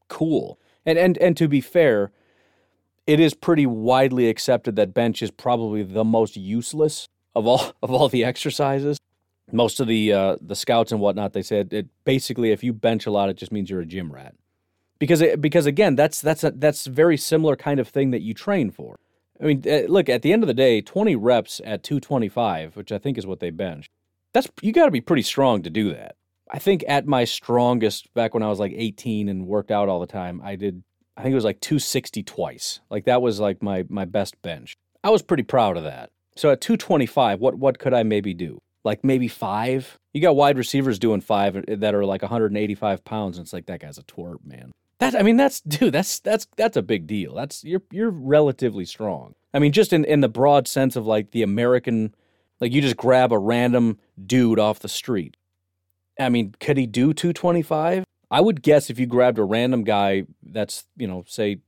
[0.08, 0.60] cool.
[0.86, 2.12] And and and to be fair,
[3.08, 7.92] it is pretty widely accepted that bench is probably the most useless of all of
[7.92, 9.00] all the exercises.
[9.52, 13.06] most of the uh, the scouts and whatnot they said it basically if you bench
[13.06, 14.36] a lot it just means you're a gym rat
[15.00, 18.34] because it, because again that's that's a that's very similar kind of thing that you
[18.34, 18.98] train for.
[19.42, 22.92] I mean uh, look at the end of the day 20 reps at 225 which
[22.92, 23.88] i think is what they bench
[24.34, 26.16] that's you got to be pretty strong to do that.
[26.50, 30.00] I think at my strongest back when i was like 18 and worked out all
[30.00, 30.84] the time i did
[31.16, 32.80] i think it was like 260 twice.
[32.90, 34.76] Like that was like my my best bench.
[35.04, 36.10] I was pretty proud of that.
[36.36, 38.60] So at 225 what what could i maybe do?
[38.88, 39.98] Like maybe five.
[40.14, 43.82] You got wide receivers doing five that are like 185 pounds, and it's like that
[43.82, 44.72] guy's a twerp, man.
[45.00, 47.36] That I mean, that's dude, that's that's that's a big deal.
[47.36, 49.36] That's you're you're relatively strong.
[49.54, 52.16] I mean, just in in the broad sense of like the American,
[52.60, 55.38] like you just grab a random dude off the street.
[56.20, 58.04] I mean, could he do 225?
[58.30, 61.60] I would guess if you grabbed a random guy that's you know say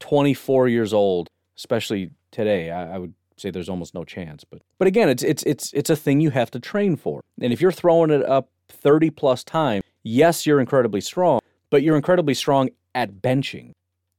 [0.00, 4.44] 24 years old, especially today, I, I would say there's almost no chance.
[4.44, 7.22] But but again, it's it's it's it's a thing you have to train for.
[7.40, 11.40] And if you're throwing it up 30 plus times, yes, you're incredibly strong,
[11.72, 13.72] but you're incredibly strong at benching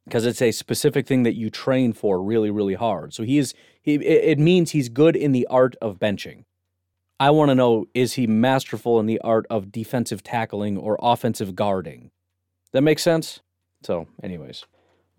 [0.06, 3.14] because it's a specific thing that you train for really really hard.
[3.14, 6.44] So he is he it means he's good in the art of benching.
[7.20, 11.56] I want to know is he masterful in the art of defensive tackling or offensive
[11.56, 12.10] guarding?
[12.72, 13.42] That makes sense?
[13.84, 14.66] So, anyways,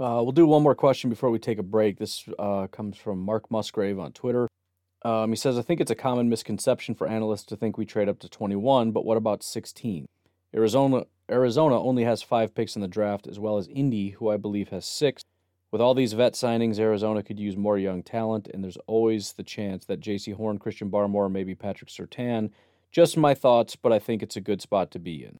[0.00, 1.98] uh, we'll do one more question before we take a break.
[1.98, 4.48] This uh, comes from Mark Musgrave on Twitter.
[5.04, 8.08] Um, he says, I think it's a common misconception for analysts to think we trade
[8.08, 10.06] up to 21, but what about 16?
[10.54, 14.36] Arizona, Arizona only has five picks in the draft, as well as Indy, who I
[14.36, 15.22] believe has six.
[15.70, 19.42] With all these vet signings, Arizona could use more young talent, and there's always the
[19.42, 22.50] chance that Jaycee Horn, Christian Barmore, maybe Patrick Surtain.
[22.92, 25.38] Just my thoughts, but I think it's a good spot to be in.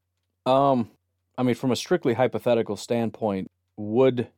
[0.51, 0.91] Um,
[1.39, 4.29] I mean, from a strictly hypothetical standpoint, would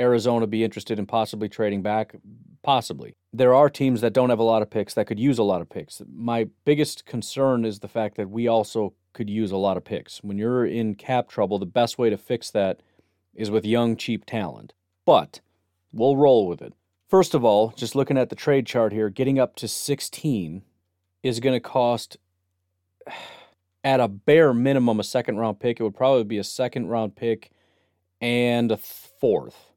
[0.00, 2.14] Arizona be interested in possibly trading back?
[2.62, 3.14] Possibly.
[3.32, 5.62] There are teams that don't have a lot of picks that could use a lot
[5.62, 6.02] of picks.
[6.14, 10.22] My biggest concern is the fact that we also could use a lot of picks.
[10.22, 12.80] When you're in cap trouble, the best way to fix that
[13.34, 14.74] is with young, cheap talent.
[15.06, 15.40] But
[15.92, 16.74] we'll roll with it.
[17.08, 20.62] First of all, just looking at the trade chart here, getting up to 16
[21.22, 22.16] is going to cost,
[23.84, 25.80] at a bare minimum, a second round pick.
[25.80, 27.50] It would probably be a second round pick
[28.20, 29.72] and a fourth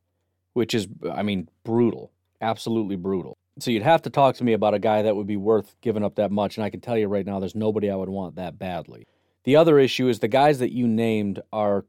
[0.55, 3.34] which is, I mean, brutal, absolutely brutal.
[3.59, 6.03] So you'd have to talk to me about a guy that would be worth giving
[6.03, 8.35] up that much, and I can tell you right now, there's nobody I would want
[8.35, 9.07] that badly.
[9.45, 11.85] The other issue is the guys that you named are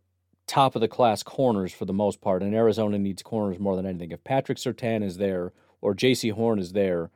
[0.47, 3.85] top of the class corners for the most part, and Arizona needs corners more than
[3.85, 4.13] anything.
[4.13, 7.11] If Patrick Surtain is there or Jaycee Horn is there,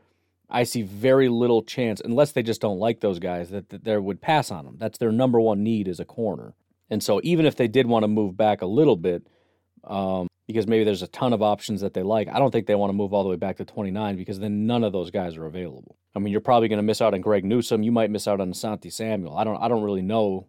[0.48, 3.96] I see very little chance, unless they just don't like those guys, that, that they
[3.96, 4.76] would pass on them.
[4.78, 6.54] That's their number one need is a corner.
[6.90, 9.28] And so even if they did want to move back a little bit,
[9.84, 12.28] um, because maybe there's a ton of options that they like.
[12.28, 14.66] I don't think they want to move all the way back to 29 because then
[14.66, 15.96] none of those guys are available.
[16.14, 17.82] I mean, you're probably going to miss out on Greg Newsome.
[17.82, 19.36] You might miss out on Asante Samuel.
[19.36, 20.48] I don't I don't really know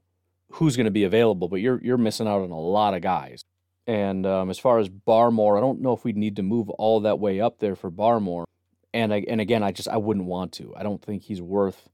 [0.52, 3.44] who's going to be available, but you're you're missing out on a lot of guys.
[3.88, 7.02] And um, as far as Barmore, I don't know if we need to move all
[7.02, 8.46] that way up there for Barmore.
[8.94, 10.74] And I, and again, I just I wouldn't want to.
[10.76, 11.90] I don't think he's worth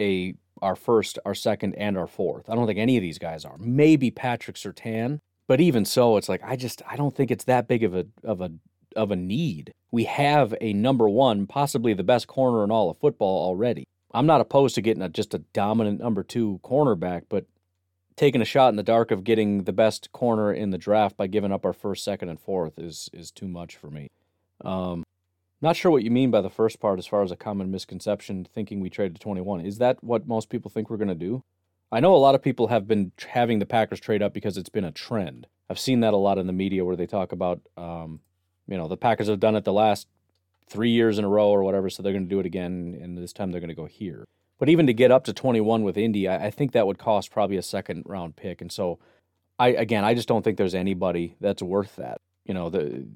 [0.00, 2.48] a our first, our second, and our fourth.
[2.50, 3.56] I don't think any of these guys are.
[3.58, 7.66] Maybe Patrick Surtain, but even so, it's like I just I don't think it's that
[7.66, 8.52] big of a of a
[8.94, 9.72] of a need.
[9.90, 13.84] We have a number one, possibly the best corner in all of football already.
[14.12, 17.46] I'm not opposed to getting a, just a dominant number two cornerback, but
[18.16, 21.26] taking a shot in the dark of getting the best corner in the draft by
[21.26, 24.08] giving up our first, second, and fourth is is too much for me.
[24.62, 25.02] Um,
[25.62, 28.44] not sure what you mean by the first part as far as a common misconception
[28.44, 29.62] thinking we traded to 21.
[29.62, 31.42] Is that what most people think we're going to do?
[31.90, 34.68] I know a lot of people have been having the Packers trade up because it's
[34.68, 35.46] been a trend.
[35.70, 38.20] I've seen that a lot in the media where they talk about, um,
[38.66, 40.06] you know, the Packers have done it the last
[40.68, 43.16] three years in a row or whatever, so they're going to do it again, and
[43.16, 44.24] this time they're going to go here.
[44.58, 47.30] But even to get up to 21 with Indy, I, I think that would cost
[47.30, 48.98] probably a second round pick, and so
[49.58, 52.18] I again, I just don't think there's anybody that's worth that.
[52.44, 53.06] You know, the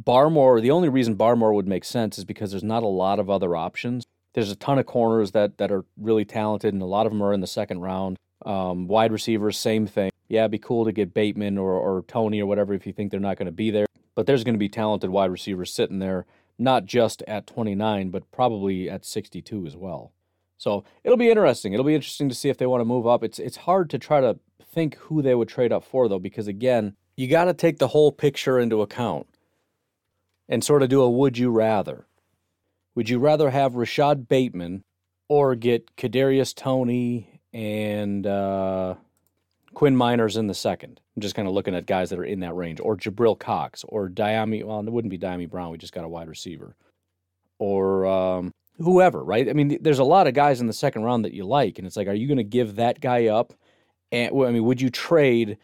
[0.00, 0.60] Barmore.
[0.60, 3.56] The only reason Barmore would make sense is because there's not a lot of other
[3.56, 4.04] options
[4.36, 7.22] there's a ton of corners that that are really talented, and a lot of them
[7.22, 8.18] are in the second round.
[8.44, 10.10] Um, wide receivers, same thing.
[10.28, 13.10] Yeah, it'd be cool to get Bateman or, or Toney or whatever if you think
[13.10, 13.86] they're not going to be there.
[14.14, 16.26] But there's going to be talented wide receivers sitting there,
[16.58, 20.12] not just at 29, but probably at 62 as well.
[20.58, 21.72] So it'll be interesting.
[21.72, 23.24] It'll be interesting to see if they want to move up.
[23.24, 26.46] It's it's hard to try to think who they would trade up for though, because
[26.46, 29.26] again, you got to take the whole picture into account
[30.46, 32.06] and sort of do a would you rather.
[32.96, 34.82] Would you rather have Rashad Bateman
[35.28, 38.94] or get Kadarius Toney and uh,
[39.74, 41.02] Quinn Meinerz in the second?
[41.14, 43.84] I'm just kind of looking at guys that are in that range, or Jabril Cox,
[43.86, 44.64] or Dyami.
[44.64, 45.70] Well, it wouldn't be Dyami Brown.
[45.70, 46.74] We just got a wide receiver,
[47.58, 49.46] or um, whoever, right?
[49.46, 51.86] I mean, there's a lot of guys in the second round that you like, and
[51.86, 53.52] it's like, are you going to give that guy up?
[54.10, 55.58] And I mean, would you trade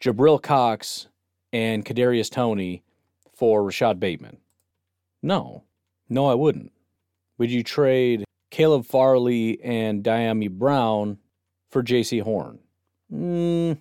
[0.00, 1.08] Jabril Cox
[1.52, 2.84] and Kadarius Toney
[3.34, 4.38] for Rashad Bateman?
[5.20, 5.64] No,
[6.08, 6.70] no, I wouldn't.
[7.38, 11.18] Would you trade Caleb Farley and Dyami Brown
[11.70, 12.58] for Jaycee Horn?
[13.12, 13.78] Mm,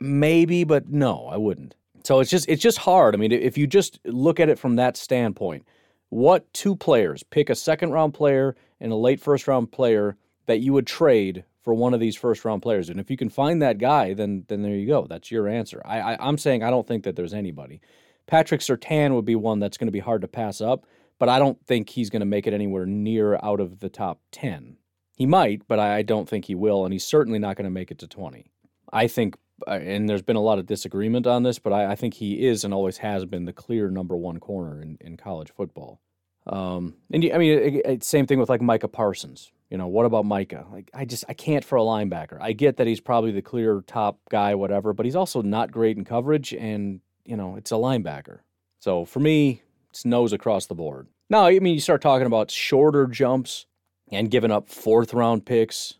[0.00, 1.74] maybe, but no, I wouldn't.
[2.04, 3.14] So it's just it's just hard.
[3.14, 5.66] I mean, if you just look at it from that standpoint,
[6.08, 10.60] what two players pick a second round player and a late first round player that
[10.60, 12.88] you would trade for one of these first round players?
[12.88, 15.06] And if you can find that guy, then then there you go.
[15.06, 15.82] That's your answer.
[15.84, 17.80] I, I I'm saying I don't think that there's anybody.
[18.26, 20.86] Patrick Surtain would be one that's going to be hard to pass up,
[21.20, 24.20] but I don't think he's going to make it anywhere near out of the top
[24.32, 24.78] ten.
[25.14, 27.92] He might, but I don't think he will, and he's certainly not going to make
[27.92, 28.50] it to twenty.
[28.92, 32.14] I think and there's been a lot of disagreement on this, but I, I, think
[32.14, 36.00] he is and always has been the clear number one corner in, in college football.
[36.46, 39.52] Um, and I mean, it, it, same thing with like Micah Parsons.
[39.68, 40.66] You know, what about Micah?
[40.72, 42.38] Like, I just I can't for a linebacker.
[42.40, 45.96] I get that he's probably the clear top guy, whatever, but he's also not great
[45.96, 48.38] in coverage, and you know, it's a linebacker.
[48.80, 49.62] So for me,
[50.04, 51.08] nose across the board.
[51.28, 53.66] Now, I mean, you start talking about shorter jumps
[54.10, 55.94] and giving up fourth round picks.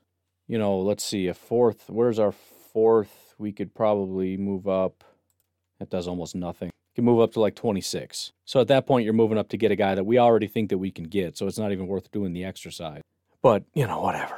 [0.48, 1.84] You know, let's see, a fourth.
[1.88, 3.30] Where's our fourth?
[3.40, 5.02] we could probably move up.
[5.80, 6.68] That does almost nothing.
[6.68, 8.32] You can move up to like 26.
[8.44, 10.68] So at that point, you're moving up to get a guy that we already think
[10.68, 11.38] that we can get.
[11.38, 13.02] So it's not even worth doing the exercise.
[13.42, 14.36] But, you know, whatever.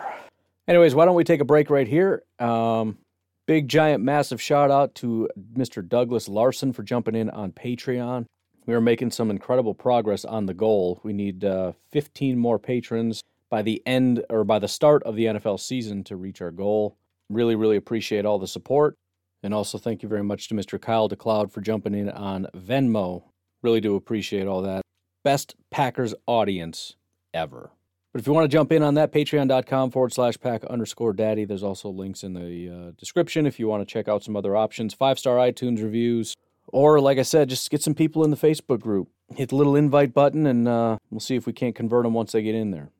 [0.68, 2.22] Anyways, why don't we take a break right here?
[2.38, 2.98] Um,
[3.46, 5.86] big, giant, massive shout out to Mr.
[5.86, 8.26] Douglas Larson for jumping in on Patreon.
[8.66, 11.00] We are making some incredible progress on the goal.
[11.02, 15.26] We need uh, 15 more patrons by the end or by the start of the
[15.26, 16.96] NFL season to reach our goal.
[17.28, 18.96] Really, really appreciate all the support.
[19.42, 20.80] And also thank you very much to Mr.
[20.80, 23.24] Kyle DeCloud for jumping in on Venmo.
[23.62, 24.82] Really do appreciate all that.
[25.24, 26.96] Best Packers audience
[27.34, 27.70] ever.
[28.12, 31.44] But if you want to jump in on that, patreon.com forward slash pack underscore daddy.
[31.44, 34.54] There's also links in the uh, description if you want to check out some other
[34.54, 34.92] options.
[34.92, 36.34] Five star iTunes reviews.
[36.68, 39.08] Or, like I said, just get some people in the Facebook group.
[39.36, 42.32] Hit the little invite button and uh, we'll see if we can't convert them once
[42.32, 42.90] they get in there.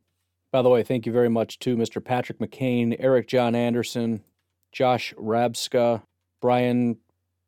[0.51, 2.05] By the way, thank you very much to Mr.
[2.05, 4.23] Patrick McCain, Eric John Anderson,
[4.71, 6.03] Josh Rabska,
[6.41, 6.99] Brian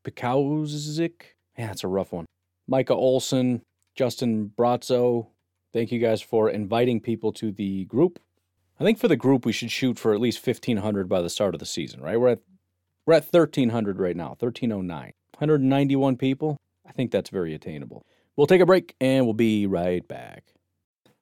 [0.05, 1.23] Pikowzik.
[1.59, 2.27] Yeah, that's a rough one.
[2.67, 3.63] Micah Olson,
[3.95, 5.29] Justin Brazzo.
[5.73, 8.19] Thank you guys for inviting people to the group.
[8.81, 11.55] I think for the group we should shoot for at least 1500 by the start
[11.55, 12.19] of the season, right?
[12.19, 12.41] We're at
[13.07, 15.13] we're at 1300 right now, 1309.
[15.35, 16.57] 191 people.
[16.87, 18.05] I think that's very attainable.
[18.37, 20.55] We'll take a break and we'll be right back.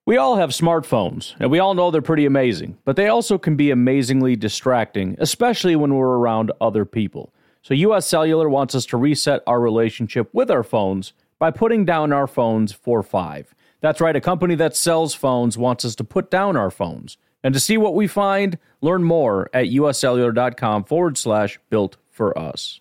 [0.05, 3.55] We all have smartphones, and we all know they're pretty amazing, but they also can
[3.55, 7.33] be amazingly distracting, especially when we're around other people.
[7.63, 12.13] So, US Cellular wants us to reset our relationship with our phones by putting down
[12.13, 13.55] our phones for five.
[13.81, 17.17] That's right, a company that sells phones wants us to put down our phones.
[17.45, 22.81] And to see what we find, learn more at uscellular.com forward slash built for us.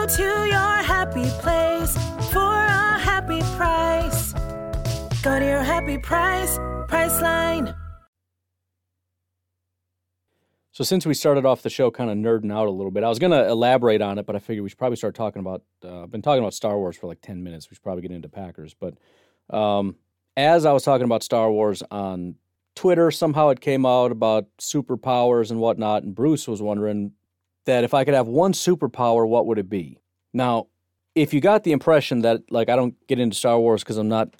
[0.00, 1.94] Go to your happy place
[2.32, 4.32] for a happy price.
[5.22, 6.56] Go to your happy price,
[6.88, 7.76] Priceline.
[10.72, 13.10] So since we started off the show kind of nerding out a little bit, I
[13.10, 15.64] was going to elaborate on it, but I figured we should probably start talking about.
[15.84, 17.68] Uh, I've been talking about Star Wars for like ten minutes.
[17.68, 18.94] We should probably get into Packers, but
[19.54, 19.96] um,
[20.34, 22.36] as I was talking about Star Wars on
[22.74, 27.12] Twitter, somehow it came out about superpowers and whatnot, and Bruce was wondering
[27.70, 30.00] that if I could have one superpower, what would it be?
[30.32, 30.66] Now,
[31.14, 34.08] if you got the impression that like I don't get into Star Wars because I'm
[34.08, 34.34] not,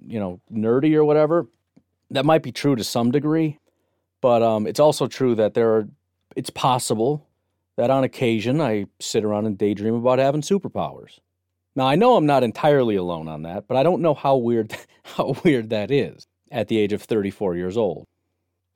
[0.00, 1.48] you know, nerdy or whatever,
[2.10, 3.58] that might be true to some degree.
[4.20, 5.88] But um, it's also true that there are.
[6.36, 7.26] It's possible
[7.76, 11.18] that on occasion I sit around and daydream about having superpowers.
[11.74, 14.76] Now I know I'm not entirely alone on that, but I don't know how weird
[15.02, 18.06] how weird that is at the age of 34 years old.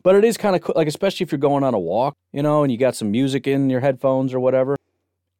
[0.02, 2.42] But it is kind of cool, like especially if you're going on a walk, you
[2.42, 4.76] know, and you got some music in your headphones or whatever.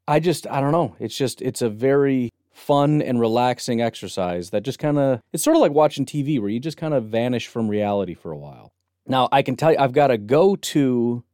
[0.06, 0.96] I just I don't know.
[0.98, 5.56] It's just it's a very fun and relaxing exercise that just kind of it's sort
[5.56, 8.72] of like watching TV where you just kind of vanish from reality for a while.
[9.06, 11.24] Now, I can tell you I've got a go-to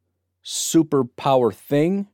[0.45, 2.09] superpower thing,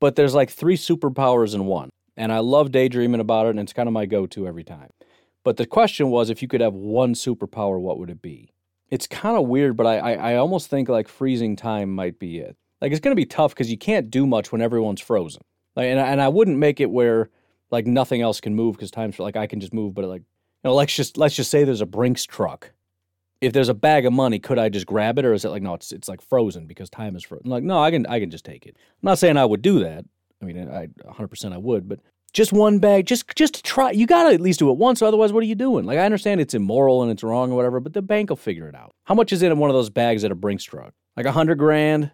[0.00, 1.90] but there's like three superpowers in one.
[2.16, 4.90] And I love daydreaming about it and it's kind of my go-to every time.
[5.44, 8.50] But the question was if you could have one superpower, what would it be?
[8.90, 12.38] It's kind of weird, but I, I, I almost think like freezing time might be
[12.38, 12.56] it.
[12.80, 15.42] Like it's to be tough because you can't do much when everyone's frozen.
[15.74, 17.30] Like, and, and I wouldn't make it where
[17.70, 20.70] like nothing else can move because time's like I can just move, but like you
[20.70, 22.72] know, let's just let's just say there's a Brinks truck.
[23.40, 25.62] If there's a bag of money, could I just grab it, or is it like
[25.62, 27.50] no, it's it's like frozen because time is frozen?
[27.50, 28.76] Like no, I can I can just take it.
[28.76, 30.04] I'm not saying I would do that.
[30.40, 32.00] I mean, I 100 percent I would, but
[32.32, 33.90] just one bag, just just try.
[33.90, 35.84] You gotta at least do it once, otherwise, what are you doing?
[35.84, 38.68] Like I understand it's immoral and it's wrong or whatever, but the bank will figure
[38.68, 38.92] it out.
[39.04, 40.92] How much is in one of those bags at a Brinks truck?
[41.16, 42.10] Like a hundred grand.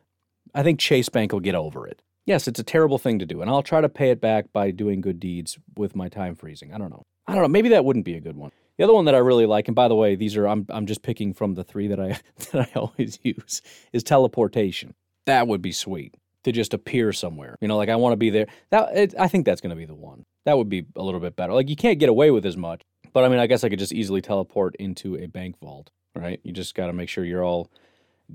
[0.55, 2.01] I think Chase Bank will get over it.
[2.27, 4.71] Yes, it's a terrible thing to do, and I'll try to pay it back by
[4.71, 6.73] doing good deeds with my time freezing.
[6.73, 7.03] I don't know.
[7.27, 7.49] I don't know.
[7.49, 8.53] Maybe that wouldn't be a good one.
[8.79, 10.87] The other one that I really like, and by the way, these are I'm I'm
[10.87, 12.19] just picking from the three that I
[12.53, 14.95] that I always use, is teleportation.
[15.27, 17.57] That would be sweet to just appear somewhere.
[17.61, 18.47] You know, like I want to be there.
[18.71, 20.25] That it, I think that's going to be the one.
[20.45, 21.53] That would be a little bit better.
[21.53, 23.79] Like you can't get away with as much, but I mean, I guess I could
[23.79, 25.91] just easily teleport into a bank vault.
[26.15, 26.41] Right?
[26.45, 27.71] You just got to make sure you're all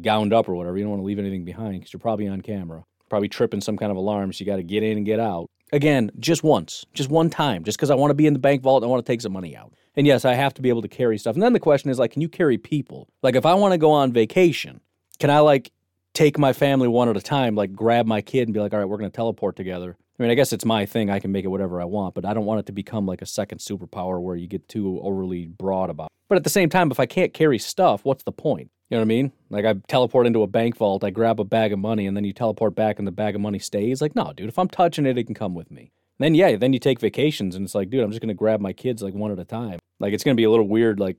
[0.01, 0.77] gowned up or whatever.
[0.77, 3.77] You don't want to leave anything behind because you're probably on camera probably tripping some
[3.77, 4.31] kind of alarm.
[4.31, 5.49] So you got to get in and get out.
[5.71, 8.61] Again, just once, just one time, just because I want to be in the bank
[8.61, 9.73] vault, and I want to take some money out.
[9.95, 11.35] And yes, I have to be able to carry stuff.
[11.35, 13.07] And then the question is like, can you carry people?
[13.21, 14.81] Like, if I want to go on vacation,
[15.19, 15.71] can I like
[16.19, 18.79] take my family one at a time, like grab my kid and be like, all
[18.79, 19.95] right, we're going to teleport together?
[19.97, 21.09] I mean, I guess it's my thing.
[21.09, 23.21] I can make it whatever I want, but I don't want it to become like
[23.21, 26.07] a second superpower where you get too overly broad about.
[26.07, 26.11] It.
[26.27, 28.69] But at the same time, if I can't carry stuff, what's the point?
[28.89, 29.31] You know what I mean?
[29.49, 32.25] Like I teleport into a bank vault, I grab a bag of money, and then
[32.25, 34.01] you teleport back, and the bag of money stays.
[34.01, 34.49] Like, no, dude.
[34.49, 35.93] If I'm touching it, it can come with me.
[36.19, 38.59] And then yeah, then you take vacations, and it's like, dude, I'm just gonna grab
[38.59, 39.79] my kids like one at a time.
[40.01, 41.15] Like it's gonna be a little weird, like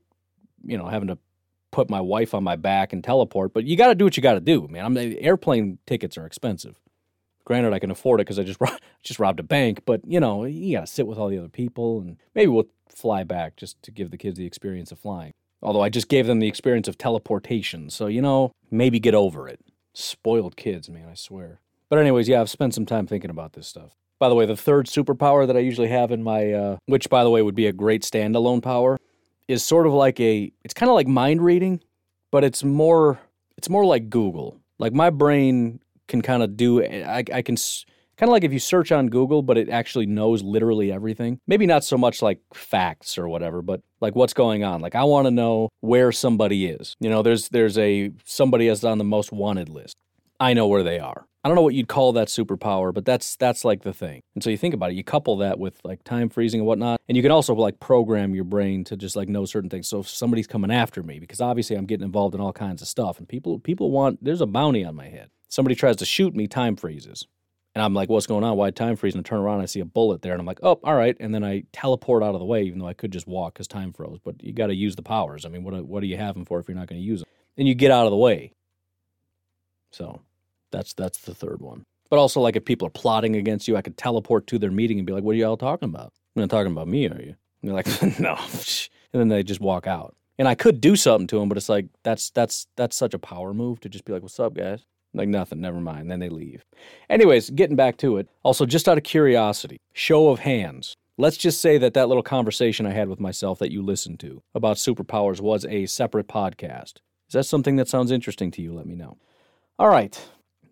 [0.63, 1.17] you know, having to
[1.71, 3.53] put my wife on my back and teleport.
[3.53, 4.85] But you got to do what you got to do, man.
[4.85, 6.75] I'm airplane tickets are expensive.
[7.43, 8.59] Granted, I can afford it because I just
[9.03, 11.49] just robbed a bank, but you know, you got to sit with all the other
[11.49, 15.33] people, and maybe we'll fly back just to give the kids the experience of flying.
[15.63, 17.89] Although I just gave them the experience of teleportation.
[17.89, 19.59] So, you know, maybe get over it.
[19.93, 21.59] Spoiled kids, man, I swear.
[21.89, 23.91] But, anyways, yeah, I've spent some time thinking about this stuff.
[24.17, 27.23] By the way, the third superpower that I usually have in my, uh, which by
[27.23, 28.97] the way would be a great standalone power,
[29.51, 31.81] is sort of like a, it's kind of like mind reading,
[32.31, 33.19] but it's more,
[33.57, 34.59] it's more like Google.
[34.79, 37.57] Like my brain can kind of do, I, I can
[38.21, 41.39] kind of like if you search on Google, but it actually knows literally everything.
[41.47, 44.79] Maybe not so much like facts or whatever, but like what's going on.
[44.79, 46.95] Like I want to know where somebody is.
[46.99, 49.95] You know, there's there's a somebody is on the most wanted list.
[50.41, 51.27] I know where they are.
[51.43, 54.21] I don't know what you'd call that superpower, but that's that's like the thing.
[54.33, 56.99] And so you think about it, you couple that with like time freezing and whatnot,
[57.07, 59.87] and you can also like program your brain to just like know certain things.
[59.87, 62.87] So if somebody's coming after me, because obviously I'm getting involved in all kinds of
[62.87, 65.29] stuff, and people people want there's a bounty on my head.
[65.47, 67.27] Somebody tries to shoot me, time freezes.
[67.75, 68.57] And I'm like, what's going on?
[68.57, 69.13] Why time freeze?
[69.13, 70.33] And I turn around and I see a bullet there.
[70.33, 71.15] And I'm like, oh, all right.
[71.21, 73.67] And then I teleport out of the way, even though I could just walk because
[73.67, 74.19] time froze.
[74.21, 75.45] But you got to use the powers.
[75.45, 77.21] I mean, what, what do you have them for if you're not going to use
[77.21, 77.29] them?
[77.57, 78.51] And you get out of the way.
[79.91, 80.21] So
[80.71, 81.83] that's that's the third one.
[82.09, 84.99] But also, like, if people are plotting against you, I could teleport to their meeting
[84.99, 86.11] and be like, what are y'all talking about?
[86.35, 87.35] You're not talking about me, are you?
[87.61, 88.37] And they're like, no.
[89.13, 90.15] And then they just walk out.
[90.37, 93.19] And I could do something to them, but it's like, that's that's that's such a
[93.19, 94.85] power move to just be like, what's up, guys?
[95.13, 96.09] Like nothing, never mind.
[96.09, 96.65] Then they leave.
[97.09, 98.27] Anyways, getting back to it.
[98.43, 100.95] Also, just out of curiosity, show of hands.
[101.17, 104.41] Let's just say that that little conversation I had with myself that you listened to
[104.55, 106.95] about superpowers was a separate podcast.
[107.27, 108.73] Is that something that sounds interesting to you?
[108.73, 109.17] Let me know.
[109.77, 110.19] All right,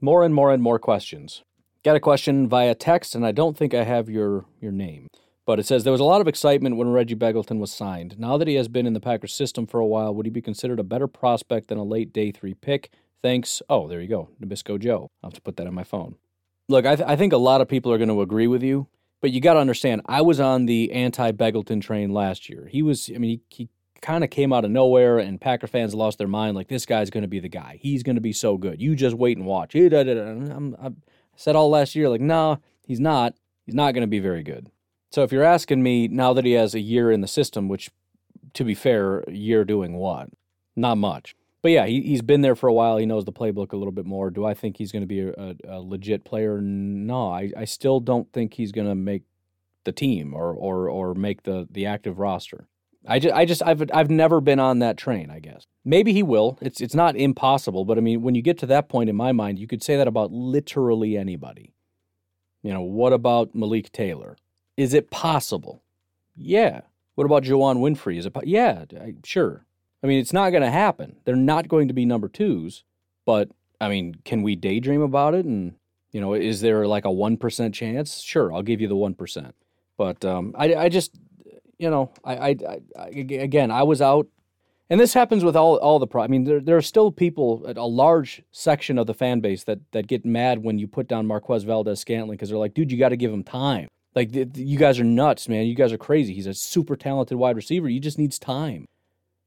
[0.02, 1.44] more and more and more questions.
[1.84, 5.08] Got a question via text, and I don't think I have your, your name.
[5.46, 8.20] But it says there was a lot of excitement when Reggie Begelton was signed.
[8.20, 10.42] Now that he has been in the Packers system for a while, would he be
[10.42, 12.92] considered a better prospect than a late day three pick?
[13.24, 13.62] Thanks.
[13.70, 14.30] Oh, there you go.
[14.42, 15.10] Nabisco Joe.
[15.24, 16.16] I'll have to put that on my phone.
[16.68, 18.88] Look, I, th- I think a lot of people are going to agree with you,
[19.22, 22.68] but you got to understand, I was on the anti Begelton train last year.
[22.72, 23.70] He was, I mean, he, he
[24.02, 26.56] kind of came out of nowhere, and Packer fans lost their mind.
[26.56, 27.80] Like this guy's going to be the guy.
[27.82, 28.82] He's going to be so good.
[28.82, 29.76] You just wait and watch.
[29.76, 30.92] I
[31.36, 33.36] said all last year, like, no, he's not.
[33.66, 34.72] He's not going to be very good.
[35.12, 37.90] So if you're asking me now that he has a year in the system, which,
[38.54, 40.30] to be fair, year doing what?
[40.76, 41.36] Not much.
[41.62, 42.98] But yeah, he, he's been there for a while.
[42.98, 44.30] He knows the playbook a little bit more.
[44.30, 46.62] Do I think he's going to be a, a, a legit player?
[46.62, 49.24] No, I, I still don't think he's going to make
[49.84, 52.68] the team or, or, or make the, the active roster.
[53.10, 55.30] I just, I just, I've, I've never been on that train.
[55.30, 56.58] I guess maybe he will.
[56.62, 59.32] It's, it's not impossible, but I mean, when you get to that point in my
[59.32, 61.74] mind, you could say that about literally anybody.
[62.62, 64.38] You know, what about Malik Taylor?
[64.78, 65.82] Is it possible?
[66.36, 66.82] Yeah.
[67.16, 68.18] What about Juwann Winfree?
[68.18, 68.34] Is it?
[68.34, 69.66] Po- yeah, I, sure.
[70.04, 71.18] I mean, it's not going to happen.
[71.26, 72.84] They're not going to be number twos,
[73.26, 73.50] but
[73.82, 75.46] I mean, can we daydream about it?
[75.46, 75.76] And
[76.12, 78.20] you know, is there like a one percent chance?
[78.22, 79.56] Sure, I'll give you the one percent.
[79.98, 81.20] But um, I, I just,
[81.80, 82.56] you know, I, I,
[82.98, 84.28] I, again, I was out,
[84.90, 86.22] and this happens with all all the pro.
[86.22, 89.80] I mean, there there are still people, a large section of the fan base that
[89.92, 93.00] that get mad when you put down Marquez Valdes Scantling because they're like, dude, you
[93.00, 93.88] got to give him time.
[94.14, 95.66] Like you guys are nuts, man.
[95.68, 96.34] You guys are crazy.
[96.34, 97.88] He's a super talented wide receiver.
[97.88, 98.86] He just needs time.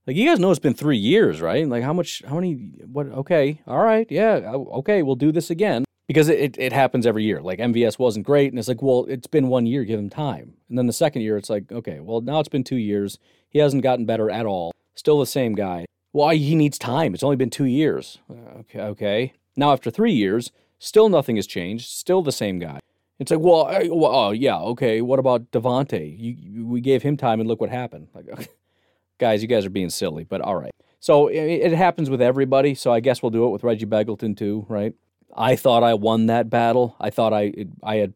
[0.07, 1.69] Like you guys know it's been three years, right?
[1.69, 2.23] Like how much?
[2.27, 2.73] How many?
[2.91, 3.09] What?
[3.09, 7.25] Okay, all right, yeah, oh, okay, we'll do this again because it, it happens every
[7.25, 7.41] year.
[7.41, 10.53] Like MVS wasn't great, and it's like, well, it's been one year, give him time.
[10.69, 13.19] And then the second year, it's like, okay, well, now it's been two years.
[13.49, 14.73] He hasn't gotten better at all.
[14.95, 15.87] Still the same guy.
[16.11, 17.15] Why he needs time?
[17.15, 18.19] It's only been two years.
[18.31, 19.33] Uh, okay, okay.
[19.57, 21.89] Now after three years, still nothing has changed.
[21.89, 22.81] Still the same guy.
[23.19, 25.01] It's like, well, I, well oh yeah, okay.
[25.01, 26.15] What about Davante?
[26.19, 28.09] You, you, we gave him time, and look what happened.
[28.15, 28.49] Like, okay.
[29.19, 30.73] guys, you guys are being silly, but all right.
[31.01, 32.75] So it, it happens with everybody.
[32.75, 34.95] So I guess we'll do it with Reggie Begelton too, right?
[35.35, 36.97] I thought I won that battle.
[37.01, 37.53] I thought I
[37.83, 38.15] I had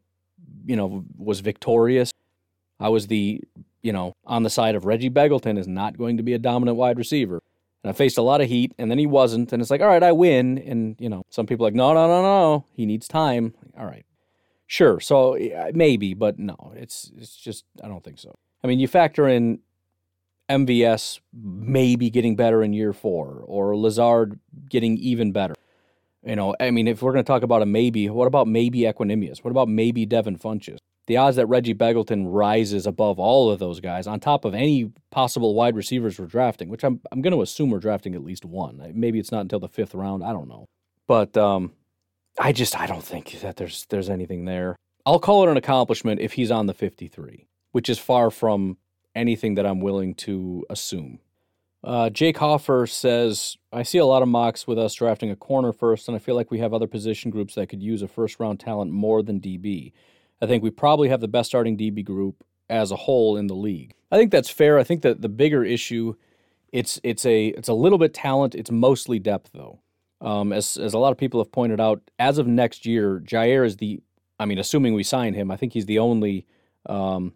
[0.65, 2.11] you know was victorious.
[2.79, 3.41] I was the
[3.83, 6.77] you know on the side of Reggie Begelton is not going to be a dominant
[6.77, 7.43] wide receiver.
[7.83, 9.53] And I faced a lot of heat, and then he wasn't.
[9.53, 10.59] And it's like, all right, I win.
[10.59, 13.55] And you know, some people like, no, no, no, no, he needs time.
[13.79, 14.05] All right,
[14.67, 14.99] sure.
[15.01, 15.39] So
[15.73, 18.37] maybe, but no, it's it's just I don't think so.
[18.65, 19.61] I mean, you factor in
[20.49, 24.39] MVS maybe getting better in year four, or Lazard
[24.69, 25.55] getting even better.
[26.27, 28.81] You know, I mean, if we're going to talk about a maybe, what about maybe
[28.81, 29.45] Equanimeous?
[29.45, 30.79] What about maybe Devin Funchess?
[31.07, 34.91] The odds that Reggie Begelton rises above all of those guys, on top of any
[35.13, 38.45] possible wide receivers we're drafting, which I'm I'm going to assume we're drafting at least
[38.45, 38.93] one.
[38.93, 40.25] Maybe it's not until the fifth round.
[40.25, 40.67] I don't know,
[41.07, 41.75] but um,
[42.41, 44.75] I just I don't think that there's there's anything there.
[45.07, 48.77] I'll call it an accomplishment if he's on the 53, which is far from
[49.15, 51.21] anything that I'm willing to assume.
[51.87, 55.73] Uh, Jake Hoffer says, I see a lot of mocks with us drafting a corner
[55.73, 58.41] first, and I feel like we have other position groups that could use a first
[58.41, 59.93] round talent more than DB.
[60.43, 63.55] I think we probably have the best starting DB group as a whole in the
[63.55, 63.95] league.
[64.11, 64.81] I think that's fair.
[64.81, 66.15] I think that the bigger issue,
[66.73, 68.57] it's it's a it's a little bit talent.
[68.57, 69.79] It's mostly depth though.
[70.21, 73.65] Um, as as a lot of people have pointed out, as of next year, Jaire
[73.65, 74.01] is the.
[74.41, 76.47] I mean, assuming we sign him, I think he's the only.
[76.87, 77.35] Um,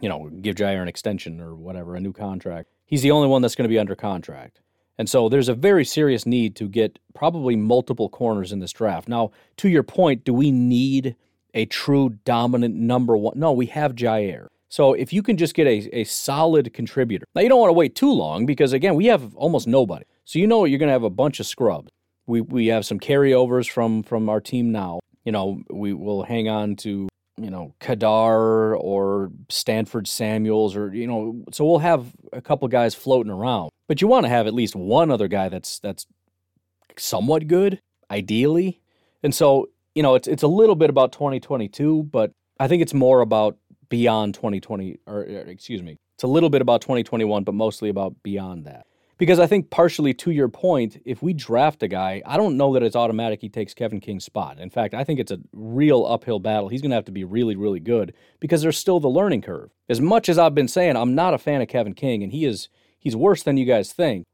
[0.00, 3.40] you know, give Jaire an extension or whatever, a new contract he's the only one
[3.40, 4.60] that's going to be under contract.
[4.98, 9.08] And so there's a very serious need to get probably multiple corners in this draft.
[9.08, 11.16] Now, to your point, do we need
[11.54, 13.38] a true dominant number one?
[13.38, 14.48] No, we have Jaire.
[14.68, 17.24] So if you can just get a, a solid contributor.
[17.34, 20.04] Now, you don't want to wait too long because, again, we have almost nobody.
[20.26, 21.88] So you know you're going to have a bunch of scrubs.
[22.26, 25.00] We, we have some carryovers from, from our team now.
[25.24, 27.08] You know, we will hang on to
[27.42, 32.94] you know, Ka'dar or Stanford Samuels or you know, so we'll have a couple guys
[32.94, 33.70] floating around.
[33.88, 36.06] But you want to have at least one other guy that's that's
[36.96, 37.80] somewhat good,
[38.10, 38.80] ideally.
[39.22, 42.94] And so, you know, it's it's a little bit about 2022, but I think it's
[42.94, 43.56] more about
[43.88, 45.96] beyond 2020 or excuse me.
[46.14, 48.86] It's a little bit about 2021, but mostly about beyond that.
[49.20, 52.72] Because I think partially to your point, if we draft a guy, I don't know
[52.72, 54.58] that it's automatic he takes Kevin King's spot.
[54.58, 56.70] In fact, I think it's a real uphill battle.
[56.70, 59.72] He's going to have to be really, really good because there's still the learning curve.
[59.90, 62.46] As much as I've been saying, I'm not a fan of Kevin King, and he
[62.46, 64.24] is he's worse than you guys think.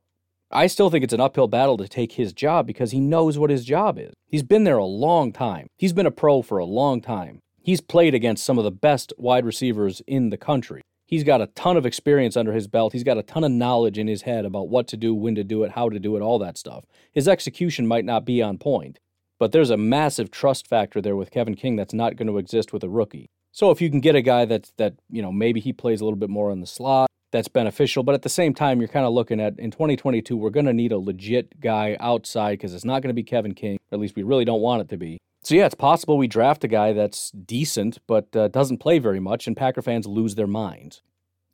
[0.52, 3.50] I still think it's an uphill battle to take his job because he knows what
[3.50, 4.12] his job is.
[4.28, 5.66] He's been there a long time.
[5.78, 7.40] He's been a pro for a long time.
[7.60, 10.82] He's played against some of the best wide receivers in the country.
[11.06, 12.92] He's got a ton of experience under his belt.
[12.92, 15.44] He's got a ton of knowledge in his head about what to do, when to
[15.44, 16.84] do it, how to do it, all that stuff.
[17.12, 18.98] His execution might not be on point,
[19.38, 22.72] but there's a massive trust factor there with Kevin King that's not going to exist
[22.72, 23.30] with a rookie.
[23.52, 26.04] So if you can get a guy that's that, you know, maybe he plays a
[26.04, 28.02] little bit more in the slot, that's beneficial.
[28.02, 30.72] But at the same time, you're kind of looking at in 2022, we're going to
[30.72, 33.78] need a legit guy outside because it's not going to be Kevin King.
[33.92, 35.18] At least we really don't want it to be.
[35.46, 39.20] So yeah, it's possible we draft a guy that's decent but uh, doesn't play very
[39.20, 41.02] much, and Packer fans lose their minds.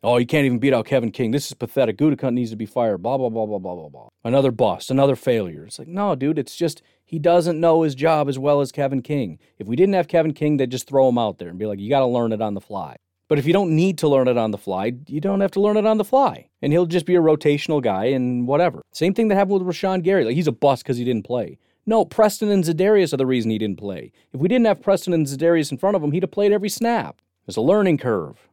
[0.02, 1.30] Oh, you can't even beat out Kevin King.
[1.30, 1.98] This is pathetic.
[1.98, 3.02] Gutekunst needs to be fired.
[3.02, 4.08] Blah, blah, blah, blah, blah, blah, blah.
[4.24, 5.66] Another bust, another failure.
[5.66, 9.02] It's like, no, dude, it's just he doesn't know his job as well as Kevin
[9.02, 9.38] King.
[9.58, 11.78] If we didn't have Kevin King, they'd just throw him out there and be like,
[11.78, 12.96] you got to learn it on the fly.
[13.28, 15.60] But if you don't need to learn it on the fly, you don't have to
[15.60, 16.48] learn it on the fly.
[16.62, 18.80] And he'll just be a rotational guy and whatever.
[18.92, 20.24] Same thing that happened with Rashan Gary.
[20.24, 21.58] Like he's a bust because he didn't play.
[21.84, 24.12] No, Preston and Za'Darius are the reason he didn't play.
[24.32, 26.68] If we didn't have Preston and Za'Darius in front of him, he'd have played every
[26.68, 27.20] snap.
[27.44, 28.48] There's a learning curve.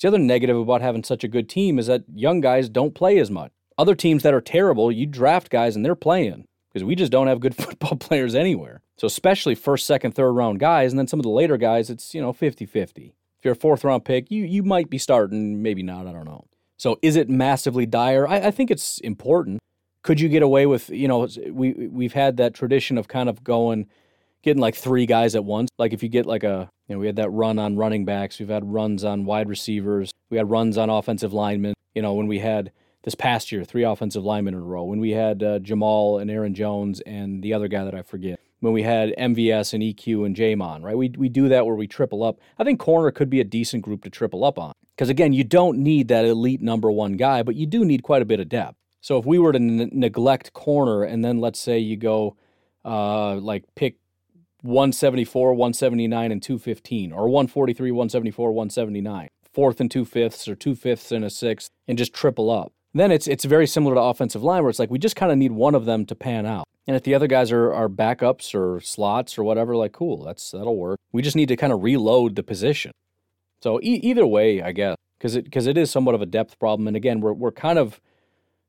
[0.00, 3.18] The other negative about having such a good team is that young guys don't play
[3.18, 3.52] as much.
[3.78, 7.26] Other teams that are terrible, you draft guys and they're playing because we just don't
[7.26, 8.82] have good football players anywhere.
[8.98, 12.14] So, especially first, second, third round guys, and then some of the later guys, it's,
[12.14, 13.14] you know, 50 50.
[13.38, 16.26] If you're a fourth round pick, you, you might be starting, maybe not, I don't
[16.26, 16.44] know.
[16.76, 18.28] So, is it massively dire?
[18.28, 19.58] I, I think it's important.
[20.04, 23.42] Could you get away with, you know, we, we've had that tradition of kind of
[23.42, 23.88] going,
[24.42, 25.70] getting like three guys at once.
[25.78, 28.38] Like if you get like a, you know, we had that run on running backs,
[28.38, 31.74] we've had runs on wide receivers, we had runs on offensive linemen.
[31.94, 32.70] You know, when we had
[33.04, 36.30] this past year three offensive linemen in a row, when we had uh, Jamaal and
[36.30, 40.26] Aaron Jones and the other guy that I forget, when we had MVS and EQ
[40.26, 40.96] and J'Mon, right?
[40.96, 42.38] We we do that where we triple up.
[42.58, 45.44] I think corner could be a decent group to triple up on because again, you
[45.44, 48.48] don't need that elite number one guy, but you do need quite a bit of
[48.48, 48.76] depth.
[49.04, 52.38] So if we were to n- neglect corner and then let's say you go
[52.86, 53.96] uh, like pick
[54.62, 61.12] 174, 179, and 215, or 143, 174, 179, fourth and two fifths, or two fifths
[61.12, 62.72] and a sixth, and just triple up.
[62.94, 65.36] Then it's it's very similar to offensive line where it's like we just kind of
[65.36, 66.64] need one of them to pan out.
[66.86, 70.50] And if the other guys are, are backups or slots or whatever, like cool, that's
[70.52, 70.98] that'll work.
[71.12, 72.92] We just need to kind of reload the position.
[73.62, 76.58] So e- either way, I guess, because it because it is somewhat of a depth
[76.58, 76.88] problem.
[76.88, 78.00] And again, we're we're kind of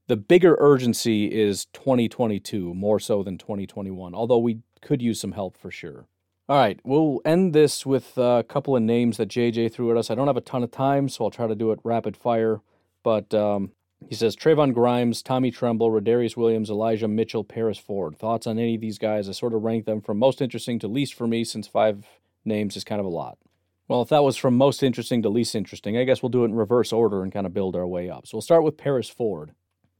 [0.07, 4.13] the bigger urgency is 2022 more so than 2021.
[4.13, 6.07] Although we could use some help for sure.
[6.47, 10.11] All right, we'll end this with a couple of names that JJ threw at us.
[10.11, 12.61] I don't have a ton of time, so I'll try to do it rapid fire.
[13.01, 13.71] But um,
[14.07, 18.15] he says Trevon Grimes, Tommy Tremble, Rodarius Williams, Elijah Mitchell, Paris Ford.
[18.19, 19.27] Thoughts on any of these guys?
[19.27, 22.05] I sort of rank them from most interesting to least for me, since five
[22.43, 23.39] names is kind of a lot.
[23.87, 26.49] Well, if that was from most interesting to least interesting, I guess we'll do it
[26.49, 28.27] in reverse order and kind of build our way up.
[28.27, 29.53] So we'll start with Paris Ford.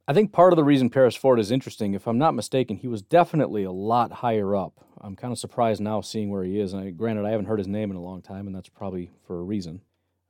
[0.08, 2.88] I think part of the reason Paris Ford is interesting, if I'm not mistaken, he
[2.88, 4.86] was definitely a lot higher up.
[5.02, 6.74] I'm kind of surprised now seeing where he is.
[6.74, 9.10] And I, granted, I haven't heard his name in a long time, and that's probably
[9.26, 9.82] for a reason.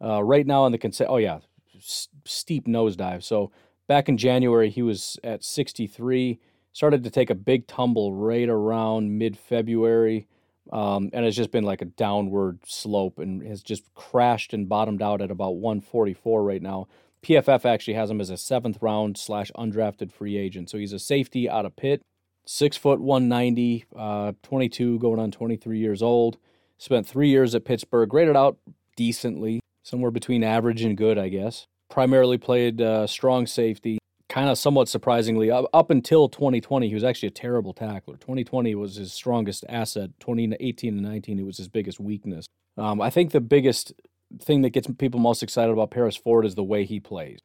[0.01, 1.39] Uh, right now on the consent, oh yeah,
[1.75, 3.23] s- steep nosedive.
[3.23, 3.51] So
[3.87, 6.39] back in January, he was at 63.
[6.71, 10.27] Started to take a big tumble right around mid February,
[10.73, 15.01] um, and it's just been like a downward slope and has just crashed and bottomed
[15.01, 16.87] out at about 144 right now.
[17.25, 20.69] PFF actually has him as a seventh round slash undrafted free agent.
[20.69, 22.03] So he's a safety out of Pitt,
[22.45, 26.37] six foot 190, uh, 22 going on 23 years old.
[26.77, 28.59] Spent three years at Pittsburgh, graded out
[28.95, 31.65] decently, somewhere between average and good, I guess.
[31.89, 33.97] Primarily played uh, strong safety.
[34.29, 38.17] Kind of somewhat surprisingly, up, until 2020, he was actually a terrible tackler.
[38.17, 40.11] 2020 was his strongest asset.
[40.19, 42.45] 2018 and 19, it was his biggest weakness.
[42.77, 43.93] Um, I think the biggest
[44.39, 47.39] thing that gets people most excited about Paris Ford is the way he plays.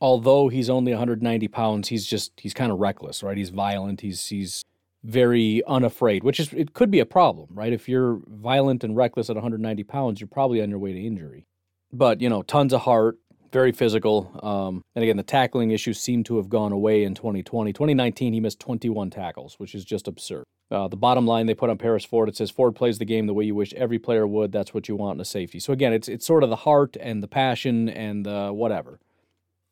[0.00, 3.36] Although he's only 190 pounds, he's just he's kind of reckless, right?
[3.36, 4.00] He's violent.
[4.00, 4.64] He's he's
[5.04, 7.72] very unafraid, which is it could be a problem, right?
[7.72, 11.46] If you're violent and reckless at 190 pounds, you're probably on your way to injury.
[11.92, 13.18] But you know, tons of heart,
[13.52, 14.30] very physical.
[14.42, 17.72] Um, and again, the tackling issues seem to have gone away in 2020.
[17.72, 20.44] 2019, he missed 21 tackles, which is just absurd.
[20.70, 23.26] Uh, the bottom line they put on Paris Ford it says Ford plays the game
[23.26, 24.52] the way you wish every player would.
[24.52, 25.58] That's what you want in a safety.
[25.58, 29.00] So again, it's it's sort of the heart and the passion and the whatever.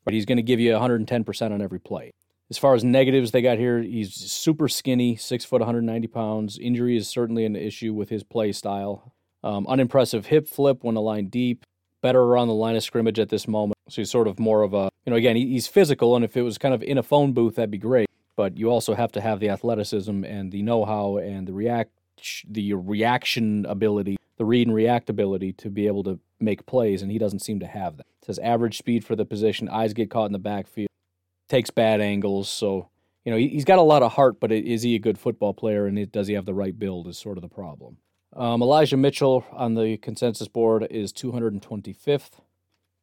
[0.03, 2.11] But he's going to give you 110% on every play.
[2.49, 6.57] As far as negatives they got here, he's super skinny, six foot, 190 pounds.
[6.57, 9.13] Injury is certainly an issue with his play style.
[9.43, 11.63] Um, unimpressive hip flip when aligned deep.
[12.01, 13.75] Better around the line of scrimmage at this moment.
[13.89, 16.41] So he's sort of more of a, you know, again, he's physical, and if it
[16.41, 18.08] was kind of in a phone booth, that'd be great
[18.39, 21.91] but you also have to have the athleticism and the know-how and the react
[22.47, 27.11] the reaction ability, the read and react ability to be able to make plays, and
[27.11, 28.05] he doesn't seem to have that.
[28.21, 30.87] It says average speed for the position, eyes get caught in the backfield,
[31.49, 32.87] takes bad angles, so
[33.25, 35.85] you know he's got a lot of heart, but is he a good football player,
[35.85, 37.09] and does he have the right build?
[37.09, 37.97] Is sort of the problem.
[38.33, 42.39] Um, Elijah Mitchell on the consensus board is 225th.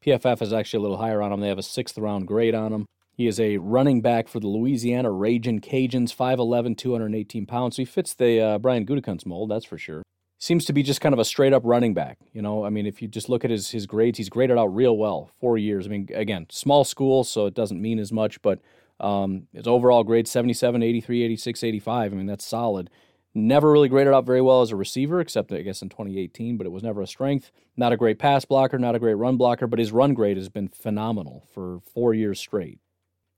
[0.02, 1.40] PFF is actually a little higher on him.
[1.40, 2.86] They have a sixth round grade on him.
[3.16, 7.76] He is a running back for the Louisiana Raging Cajuns, 5'11, 218 pounds.
[7.76, 10.02] So he fits the uh, Brian Gutekunst mold, that's for sure.
[10.38, 12.18] Seems to be just kind of a straight up running back.
[12.34, 14.66] You know, I mean, if you just look at his, his grades, he's graded out
[14.66, 15.30] real well.
[15.40, 15.86] Four years.
[15.86, 18.60] I mean, again, small school, so it doesn't mean as much, but
[19.00, 22.12] um, his overall grade 77, 83, 86, 85.
[22.12, 22.90] I mean, that's solid.
[23.34, 26.66] Never really graded out very well as a receiver, except I guess in 2018, but
[26.66, 27.50] it was never a strength.
[27.78, 30.50] Not a great pass blocker, not a great run blocker, but his run grade has
[30.50, 32.78] been phenomenal for four years straight.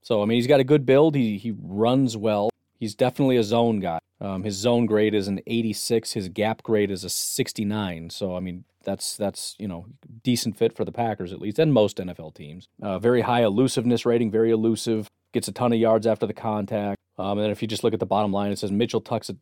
[0.02, 1.14] So I mean, he's got a good build.
[1.14, 2.50] He he runs well.
[2.78, 3.98] He's definitely a zone guy.
[4.20, 6.12] Um, his zone grade is an 86.
[6.12, 8.10] His gap grade is a 69.
[8.10, 9.86] So I mean, that's that's you know
[10.22, 12.66] decent fit for the Packers at least, and most NFL teams.
[12.82, 15.08] Uh, very high elusiveness rating, very elusive.
[15.32, 16.98] Gets a ton of yards after the contact.
[17.18, 19.28] Um, and then if you just look at the bottom line, it says Mitchell tucks
[19.28, 19.36] a,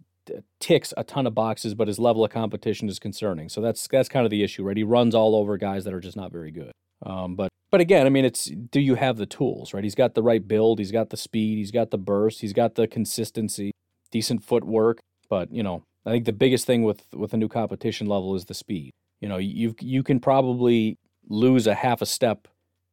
[0.59, 3.49] ticks a ton of boxes, but his level of competition is concerning.
[3.49, 4.77] So that's that's kind of the issue, right?
[4.77, 6.73] He runs all over guys that are just not very good.
[7.05, 9.85] Um, but but again, I mean, it's do you have the tools, right?
[9.85, 12.75] He's got the right build, he's got the speed, he's got the burst, he's got
[12.75, 13.73] the consistency,
[14.11, 15.01] decent footwork.
[15.29, 18.45] But you know, I think the biggest thing with with a new competition level is
[18.45, 18.93] the speed.
[19.21, 20.97] You know, you you can probably
[21.29, 22.49] lose a half a step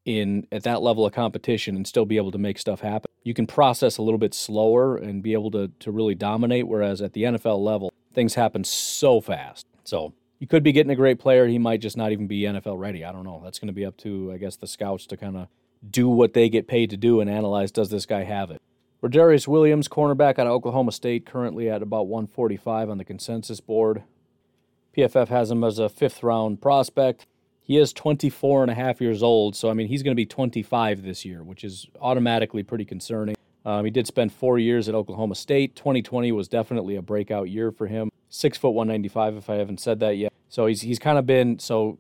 [0.06, 3.10] in at that level of competition and still be able to make stuff happen.
[3.24, 6.68] You can process a little bit slower and be able to to really dominate.
[6.68, 9.66] Whereas at the NFL level, things happen so fast.
[9.84, 10.14] So
[10.44, 11.48] you could be getting a great player.
[11.48, 13.06] He might just not even be NFL ready.
[13.06, 13.39] I don't know.
[13.41, 15.48] That's going to be up to I guess the scouts to kind of
[15.89, 17.72] do what they get paid to do and analyze.
[17.72, 18.62] Does this guy have it?
[19.02, 24.04] Rodarius Williams, cornerback out of Oklahoma State, currently at about 145 on the consensus board.
[24.98, 27.26] PFF has him as a fifth round prospect.
[27.62, 30.26] He is 24 and a half years old, so I mean, he's going to be
[30.26, 33.38] 25 this year, which is automatically pretty concerning.
[33.64, 35.78] Um, he did spend four years at Oklahoma State.
[35.78, 38.10] 2020 was definitely a breakout year for him.
[38.28, 40.33] Six foot 195, if I haven't said that yet.
[40.54, 41.97] So he's he's kind of been so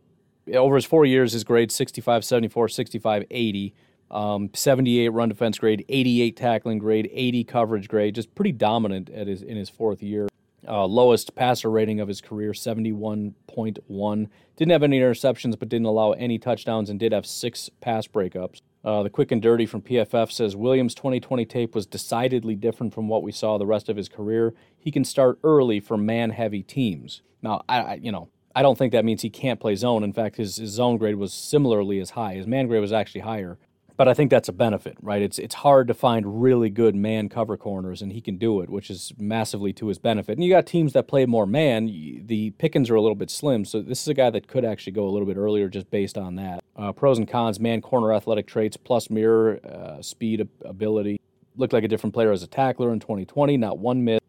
[0.53, 3.73] over his four years, his grade 65, 74, 65, 80.
[4.11, 9.25] Um, 78 run defense grade, 88 tackling grade, 80 coverage grade, just pretty dominant at
[9.25, 10.27] his in his fourth year.
[10.67, 14.27] Uh, lowest passer rating of his career, 71.1.
[14.55, 18.61] Didn't have any interceptions, but didn't allow any touchdowns and did have six pass breakups.
[18.85, 23.07] Uh, the quick and dirty from PFF says Williams' 2020 tape was decidedly different from
[23.07, 24.53] what we saw the rest of his career.
[24.77, 27.23] He can start early for man-heavy teams.
[27.41, 30.03] Now, I, I, you know, I don't think that means he can't play zone.
[30.03, 32.35] In fact, his, his zone grade was similarly as high.
[32.35, 33.57] His man grade was actually higher
[33.95, 35.21] but I think that's a benefit, right?
[35.21, 38.69] It's it's hard to find really good man cover corners, and he can do it,
[38.69, 40.33] which is massively to his benefit.
[40.33, 41.85] And you got teams that play more man;
[42.25, 43.65] the pickings are a little bit slim.
[43.65, 46.17] So this is a guy that could actually go a little bit earlier just based
[46.17, 46.63] on that.
[46.75, 51.19] Uh, pros and cons: man corner athletic traits plus mirror uh, speed ability.
[51.55, 53.57] Looked like a different player as a tackler in 2020.
[53.57, 54.19] Not one miss.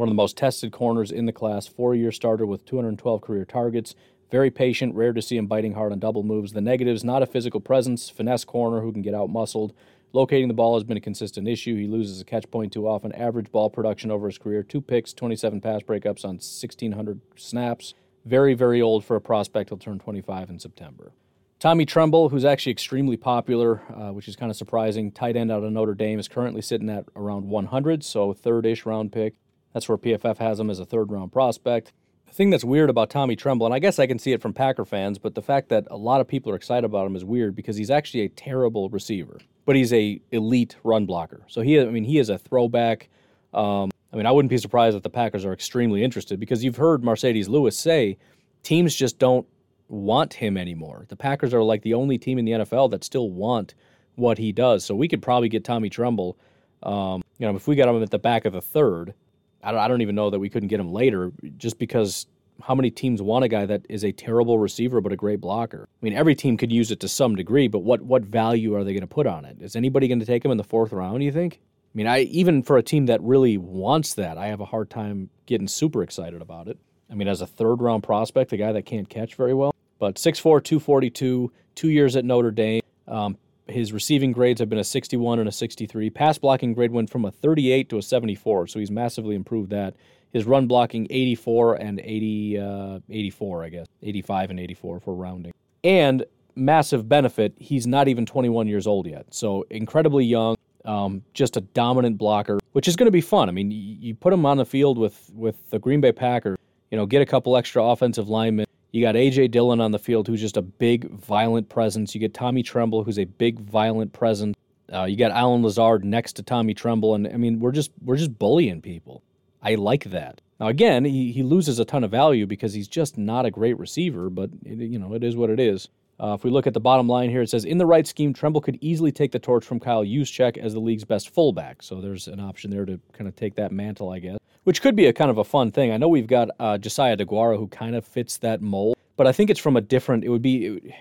[0.00, 1.66] One of the most tested corners in the class.
[1.66, 3.94] Four-year starter with 212 career targets.
[4.30, 6.54] Very patient, rare to see him biting hard on double moves.
[6.54, 9.74] The negatives, not a physical presence, finesse corner who can get out muscled.
[10.14, 11.76] Locating the ball has been a consistent issue.
[11.76, 13.12] He loses a catch point too often.
[13.12, 17.92] Average ball production over his career two picks, 27 pass breakups on 1,600 snaps.
[18.24, 19.68] Very, very old for a prospect.
[19.68, 21.12] He'll turn 25 in September.
[21.58, 25.62] Tommy Tremble, who's actually extremely popular, uh, which is kind of surprising, tight end out
[25.62, 29.34] of Notre Dame, is currently sitting at around 100, so third ish round pick.
[29.72, 31.92] That's where PFF has him as a third round prospect.
[32.26, 34.52] The thing that's weird about Tommy Tremble, and I guess I can see it from
[34.52, 37.24] Packer fans, but the fact that a lot of people are excited about him is
[37.24, 41.42] weird because he's actually a terrible receiver, but he's a elite run blocker.
[41.48, 43.08] So he, I mean, he is a throwback.
[43.52, 46.76] Um, I mean, I wouldn't be surprised if the Packers are extremely interested because you've
[46.76, 48.16] heard Marcedes Lewis say
[48.62, 49.46] teams just don't
[49.88, 51.06] want him anymore.
[51.08, 53.74] The Packers are like the only team in the NFL that still want
[54.14, 54.84] what he does.
[54.84, 56.38] So we could probably get Tommy Tremble.
[56.82, 59.14] Um, you know, if we got him at the back of the third,
[59.62, 62.26] I don't, I don't even know that we couldn't get him later just because
[62.62, 65.88] how many teams want a guy that is a terrible receiver but a great blocker?
[65.90, 68.84] I mean, every team could use it to some degree, but what what value are
[68.84, 69.58] they going to put on it?
[69.60, 71.22] Is anybody going to take him in the fourth round?
[71.22, 71.60] You think?
[71.62, 74.90] I mean, I even for a team that really wants that, I have a hard
[74.90, 76.78] time getting super excited about it.
[77.10, 80.14] I mean, as a third round prospect, a guy that can't catch very well, but
[80.14, 82.82] 6'4", 242, two years at Notre Dame.
[83.08, 83.36] Um,
[83.70, 86.10] his receiving grades have been a 61 and a 63.
[86.10, 89.94] Pass blocking grade went from a 38 to a 74, so he's massively improved that.
[90.32, 95.52] His run blocking 84 and 80, uh, 84, I guess, 85 and 84 for rounding.
[95.82, 100.56] And massive benefit, he's not even 21 years old yet, so incredibly young.
[100.84, 103.50] Um, just a dominant blocker, which is going to be fun.
[103.50, 106.56] I mean, you put him on the field with with the Green Bay Packers,
[106.90, 109.48] you know, get a couple extra offensive linemen you got A.J.
[109.48, 112.14] Dillon on the field, who's just a big, violent presence.
[112.14, 114.56] You get Tommy Tremble, who's a big, violent presence.
[114.92, 118.16] Uh, you got Allen Lazard next to Tommy Tremble, and I mean, we're just we're
[118.16, 119.22] just bullying people.
[119.62, 120.40] I like that.
[120.58, 123.78] Now, again, he, he loses a ton of value because he's just not a great
[123.78, 125.88] receiver, but it, you know it is what it is.
[126.22, 128.34] Uh, if we look at the bottom line here, it says in the right scheme,
[128.34, 131.82] Tremble could easily take the torch from Kyle Juszczyk as the league's best fullback.
[131.82, 134.96] So there's an option there to kind of take that mantle, I guess which could
[134.96, 135.92] be a kind of a fun thing.
[135.92, 139.32] I know we've got uh, Josiah DeGuara who kind of fits that mold, but I
[139.32, 140.24] think it's from a different.
[140.24, 140.94] It would be it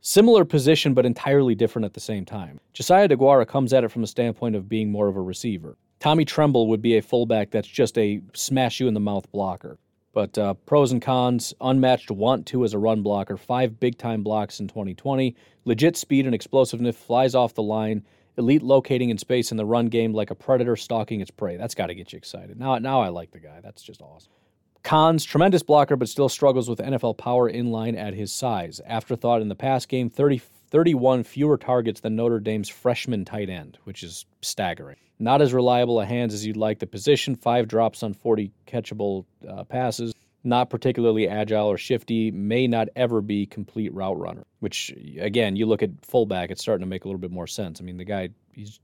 [0.00, 2.58] similar position, but entirely different at the same time.
[2.72, 5.76] Josiah DeGuara comes at it from a standpoint of being more of a receiver.
[5.98, 9.78] Tommy Tremble would be a fullback that's just a smash you in the mouth blocker.
[10.20, 14.22] But uh, pros and cons unmatched want to as a run blocker, five big time
[14.22, 18.04] blocks in 2020, legit speed and explosiveness, flies off the line,
[18.36, 21.56] elite locating in space in the run game like a predator stalking its prey.
[21.56, 22.60] That's got to get you excited.
[22.60, 23.60] Now, now I like the guy.
[23.62, 24.30] That's just awesome.
[24.82, 28.78] Cons, tremendous blocker, but still struggles with NFL power in line at his size.
[28.84, 33.78] Afterthought in the pass game, 30, 31 fewer targets than Notre Dame's freshman tight end,
[33.84, 34.98] which is staggering.
[35.20, 39.26] Not as reliable a hands as you'd like the position, five drops on 40 catchable
[39.48, 40.14] uh, passes.
[40.42, 44.44] Not particularly agile or shifty, may not ever be complete route runner.
[44.60, 47.78] Which, again, you look at fullback, it's starting to make a little bit more sense.
[47.80, 48.80] I mean, the guy, he's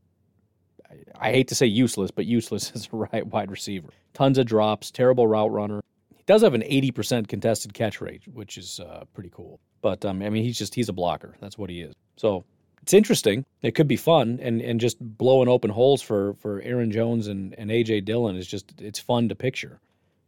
[1.19, 3.89] I hate to say useless, but useless as a right wide receiver.
[4.15, 5.81] Tons of drops, terrible route runner.
[6.15, 9.61] He does have an 80% contested catch rate, which is uh, pretty cool.
[9.83, 11.37] But um, I mean, he's just he's a blocker.
[11.41, 11.95] That's what he is.
[12.17, 12.45] So
[12.87, 13.45] it's interesting.
[13.63, 17.53] It could be fun, and and just blowing open holes for for Aaron Jones and
[17.59, 19.81] and AJ Dillon is just it's fun to picture.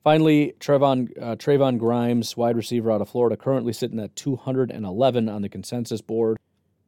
[0.03, 5.43] Finally, Trevon uh, Trevon Grimes, wide receiver out of Florida, currently sitting at 211 on
[5.43, 6.37] the consensus board.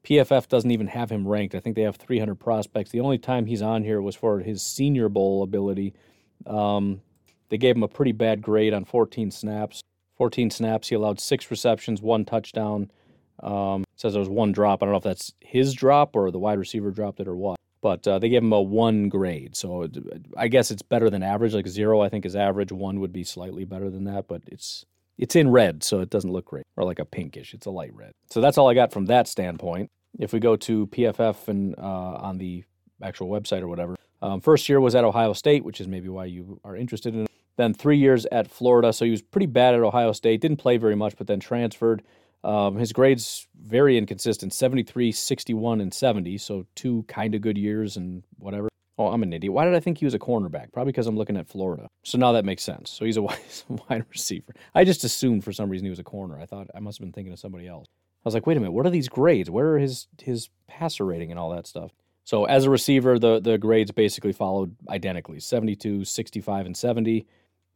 [0.02, 1.54] PFF doesn't even have him ranked.
[1.54, 2.90] I think they have 300 prospects.
[2.90, 5.94] The only time he's on here was for his Senior Bowl ability.
[6.48, 7.00] Um,
[7.48, 9.84] they gave him a pretty bad grade on 14 snaps.
[10.16, 12.90] 14 snaps, he allowed six receptions, one touchdown.
[13.42, 14.82] Um, says there was one drop.
[14.82, 17.58] I don't know if that's his drop or the wide receiver dropped it or what.
[17.82, 19.88] But uh, they gave him a one grade, so
[20.36, 21.54] I guess it's better than average.
[21.54, 22.72] Like zero, I think is average.
[22.72, 24.84] One would be slightly better than that, but it's
[25.16, 27.54] it's in red, so it doesn't look great, or like a pinkish.
[27.54, 28.12] It's a light red.
[28.28, 29.90] So that's all I got from that standpoint.
[30.18, 32.64] If we go to PFF and uh, on the
[33.02, 36.26] actual website or whatever, um, first year was at Ohio State, which is maybe why
[36.26, 37.30] you are interested in it.
[37.56, 40.40] Then three years at Florida, so he was pretty bad at Ohio State.
[40.40, 42.02] Didn't play very much, but then transferred.
[42.42, 46.38] Um, his grades very inconsistent 73, 61, and 70.
[46.38, 48.68] So two kind of good years and whatever.
[48.98, 49.52] Oh, I'm an idiot.
[49.52, 50.72] Why did I think he was a cornerback?
[50.72, 51.88] Probably because I'm looking at Florida.
[52.02, 52.90] So now that makes sense.
[52.90, 54.54] So he's a wide, receiver.
[54.74, 56.38] I just assumed for some reason he was a corner.
[56.38, 57.86] I thought I must have been thinking of somebody else.
[57.90, 59.50] I was like, wait a minute, what are these grades?
[59.50, 61.92] Where are his his passer rating and all that stuff?
[62.24, 67.26] So as a receiver, the the grades basically followed identically: 72, 65, and 70.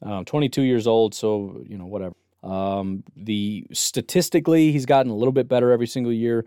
[0.03, 2.15] Um, 22 years old, so you know whatever.
[2.45, 6.45] Um, the statistically, he's gotten a little bit better every single year.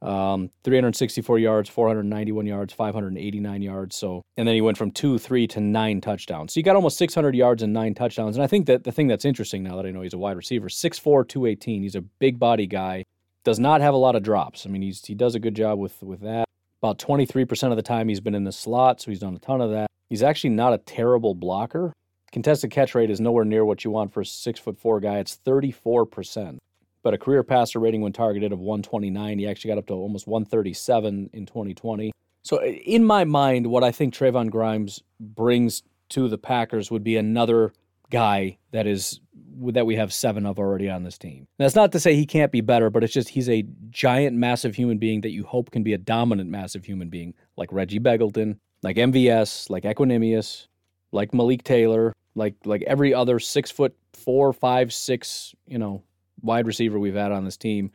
[0.00, 3.96] Um, 364 yards, 491 yards, 589 yards.
[3.96, 6.52] So, and then he went from two, three to nine touchdowns.
[6.52, 8.36] So he got almost 600 yards and nine touchdowns.
[8.36, 10.36] And I think that the thing that's interesting now that I know he's a wide
[10.36, 11.82] receiver, 6'4", 218.
[11.82, 13.04] He's a big body guy.
[13.44, 14.66] Does not have a lot of drops.
[14.66, 16.44] I mean, he's he does a good job with with that.
[16.82, 19.60] About 23% of the time he's been in the slot, so he's done a ton
[19.60, 19.88] of that.
[20.10, 21.92] He's actually not a terrible blocker.
[22.32, 25.18] Contested catch rate is nowhere near what you want for a six foot four guy.
[25.18, 26.58] It's 34%
[27.02, 29.38] but a career passer rating when targeted of 129.
[29.38, 32.12] He actually got up to almost 137 in 2020.
[32.42, 37.04] So, uh, in my mind, what I think Trevon Grimes brings to the Packers would
[37.04, 37.72] be another
[38.10, 39.20] guy that is
[39.60, 41.46] that we have seven of already on this team.
[41.58, 44.74] that's not to say he can't be better, but it's just he's a giant, massive
[44.76, 48.58] human being that you hope can be a dominant, massive human being like Reggie Begelton,
[48.82, 50.68] like MVS, like Equanimeous,
[51.10, 56.02] like Malik Taylor, like like every other six foot four, five, six, you know,
[56.42, 57.90] wide receiver we've had on this team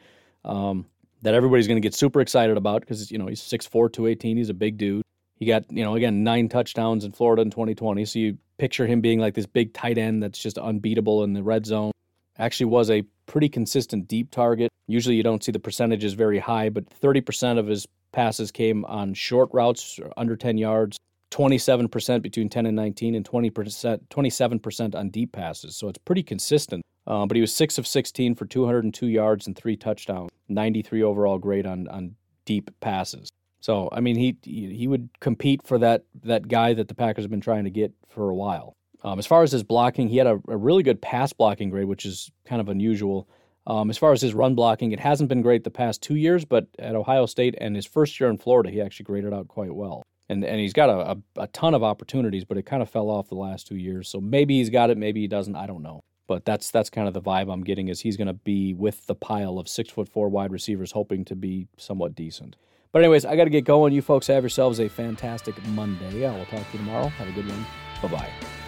[0.45, 0.85] um,
[1.21, 4.37] that everybody's going to get super excited about because you know he's 6'4", 218.
[4.37, 5.03] He's a big dude.
[5.37, 8.05] He got you know again nine touchdowns in Florida in 2020.
[8.05, 11.43] So you picture him being like this big tight end that's just unbeatable in the
[11.43, 11.91] red zone.
[12.37, 14.69] Actually, was a pretty consistent deep target.
[14.87, 19.13] Usually, you don't see the percentages very high, but 30% of his passes came on
[19.13, 20.97] short routes under 10 yards.
[21.33, 26.83] 27% between 10 and 19 and 20% 27% on deep passes so it's pretty consistent
[27.05, 31.37] um, but he was six of 16 for 202 yards and three touchdowns, 93 overall
[31.37, 32.15] grade on on
[32.45, 33.29] deep passes.
[33.59, 37.31] So I mean, he he would compete for that that guy that the Packers have
[37.31, 38.73] been trying to get for a while.
[39.03, 41.89] Um, as far as his blocking, he had a, a, really good pass blocking grade,
[41.89, 43.27] which is kind of unusual.
[43.67, 46.45] Um, as far as his run blocking, it hasn't been great the past two years,
[46.45, 49.75] but at Ohio State and his first year in Florida, he actually graded out quite
[49.75, 50.03] well.
[50.29, 53.09] And and he's got a, a, a ton of opportunities, but it kind of fell
[53.09, 54.09] off the last two years.
[54.09, 55.55] So maybe he's got it, maybe he doesn't.
[55.55, 56.01] I don't know.
[56.27, 59.05] But that's that's kind of the vibe I'm getting is he's going to be with
[59.07, 62.55] the pile of six foot four wide receivers, hoping to be somewhat decent.
[62.93, 63.91] But anyways, I got to get going.
[63.91, 66.25] You folks have yourselves a fantastic Monday.
[66.25, 67.07] I will talk to you tomorrow.
[67.07, 67.65] Have a good one.
[68.01, 68.62] Bye bye.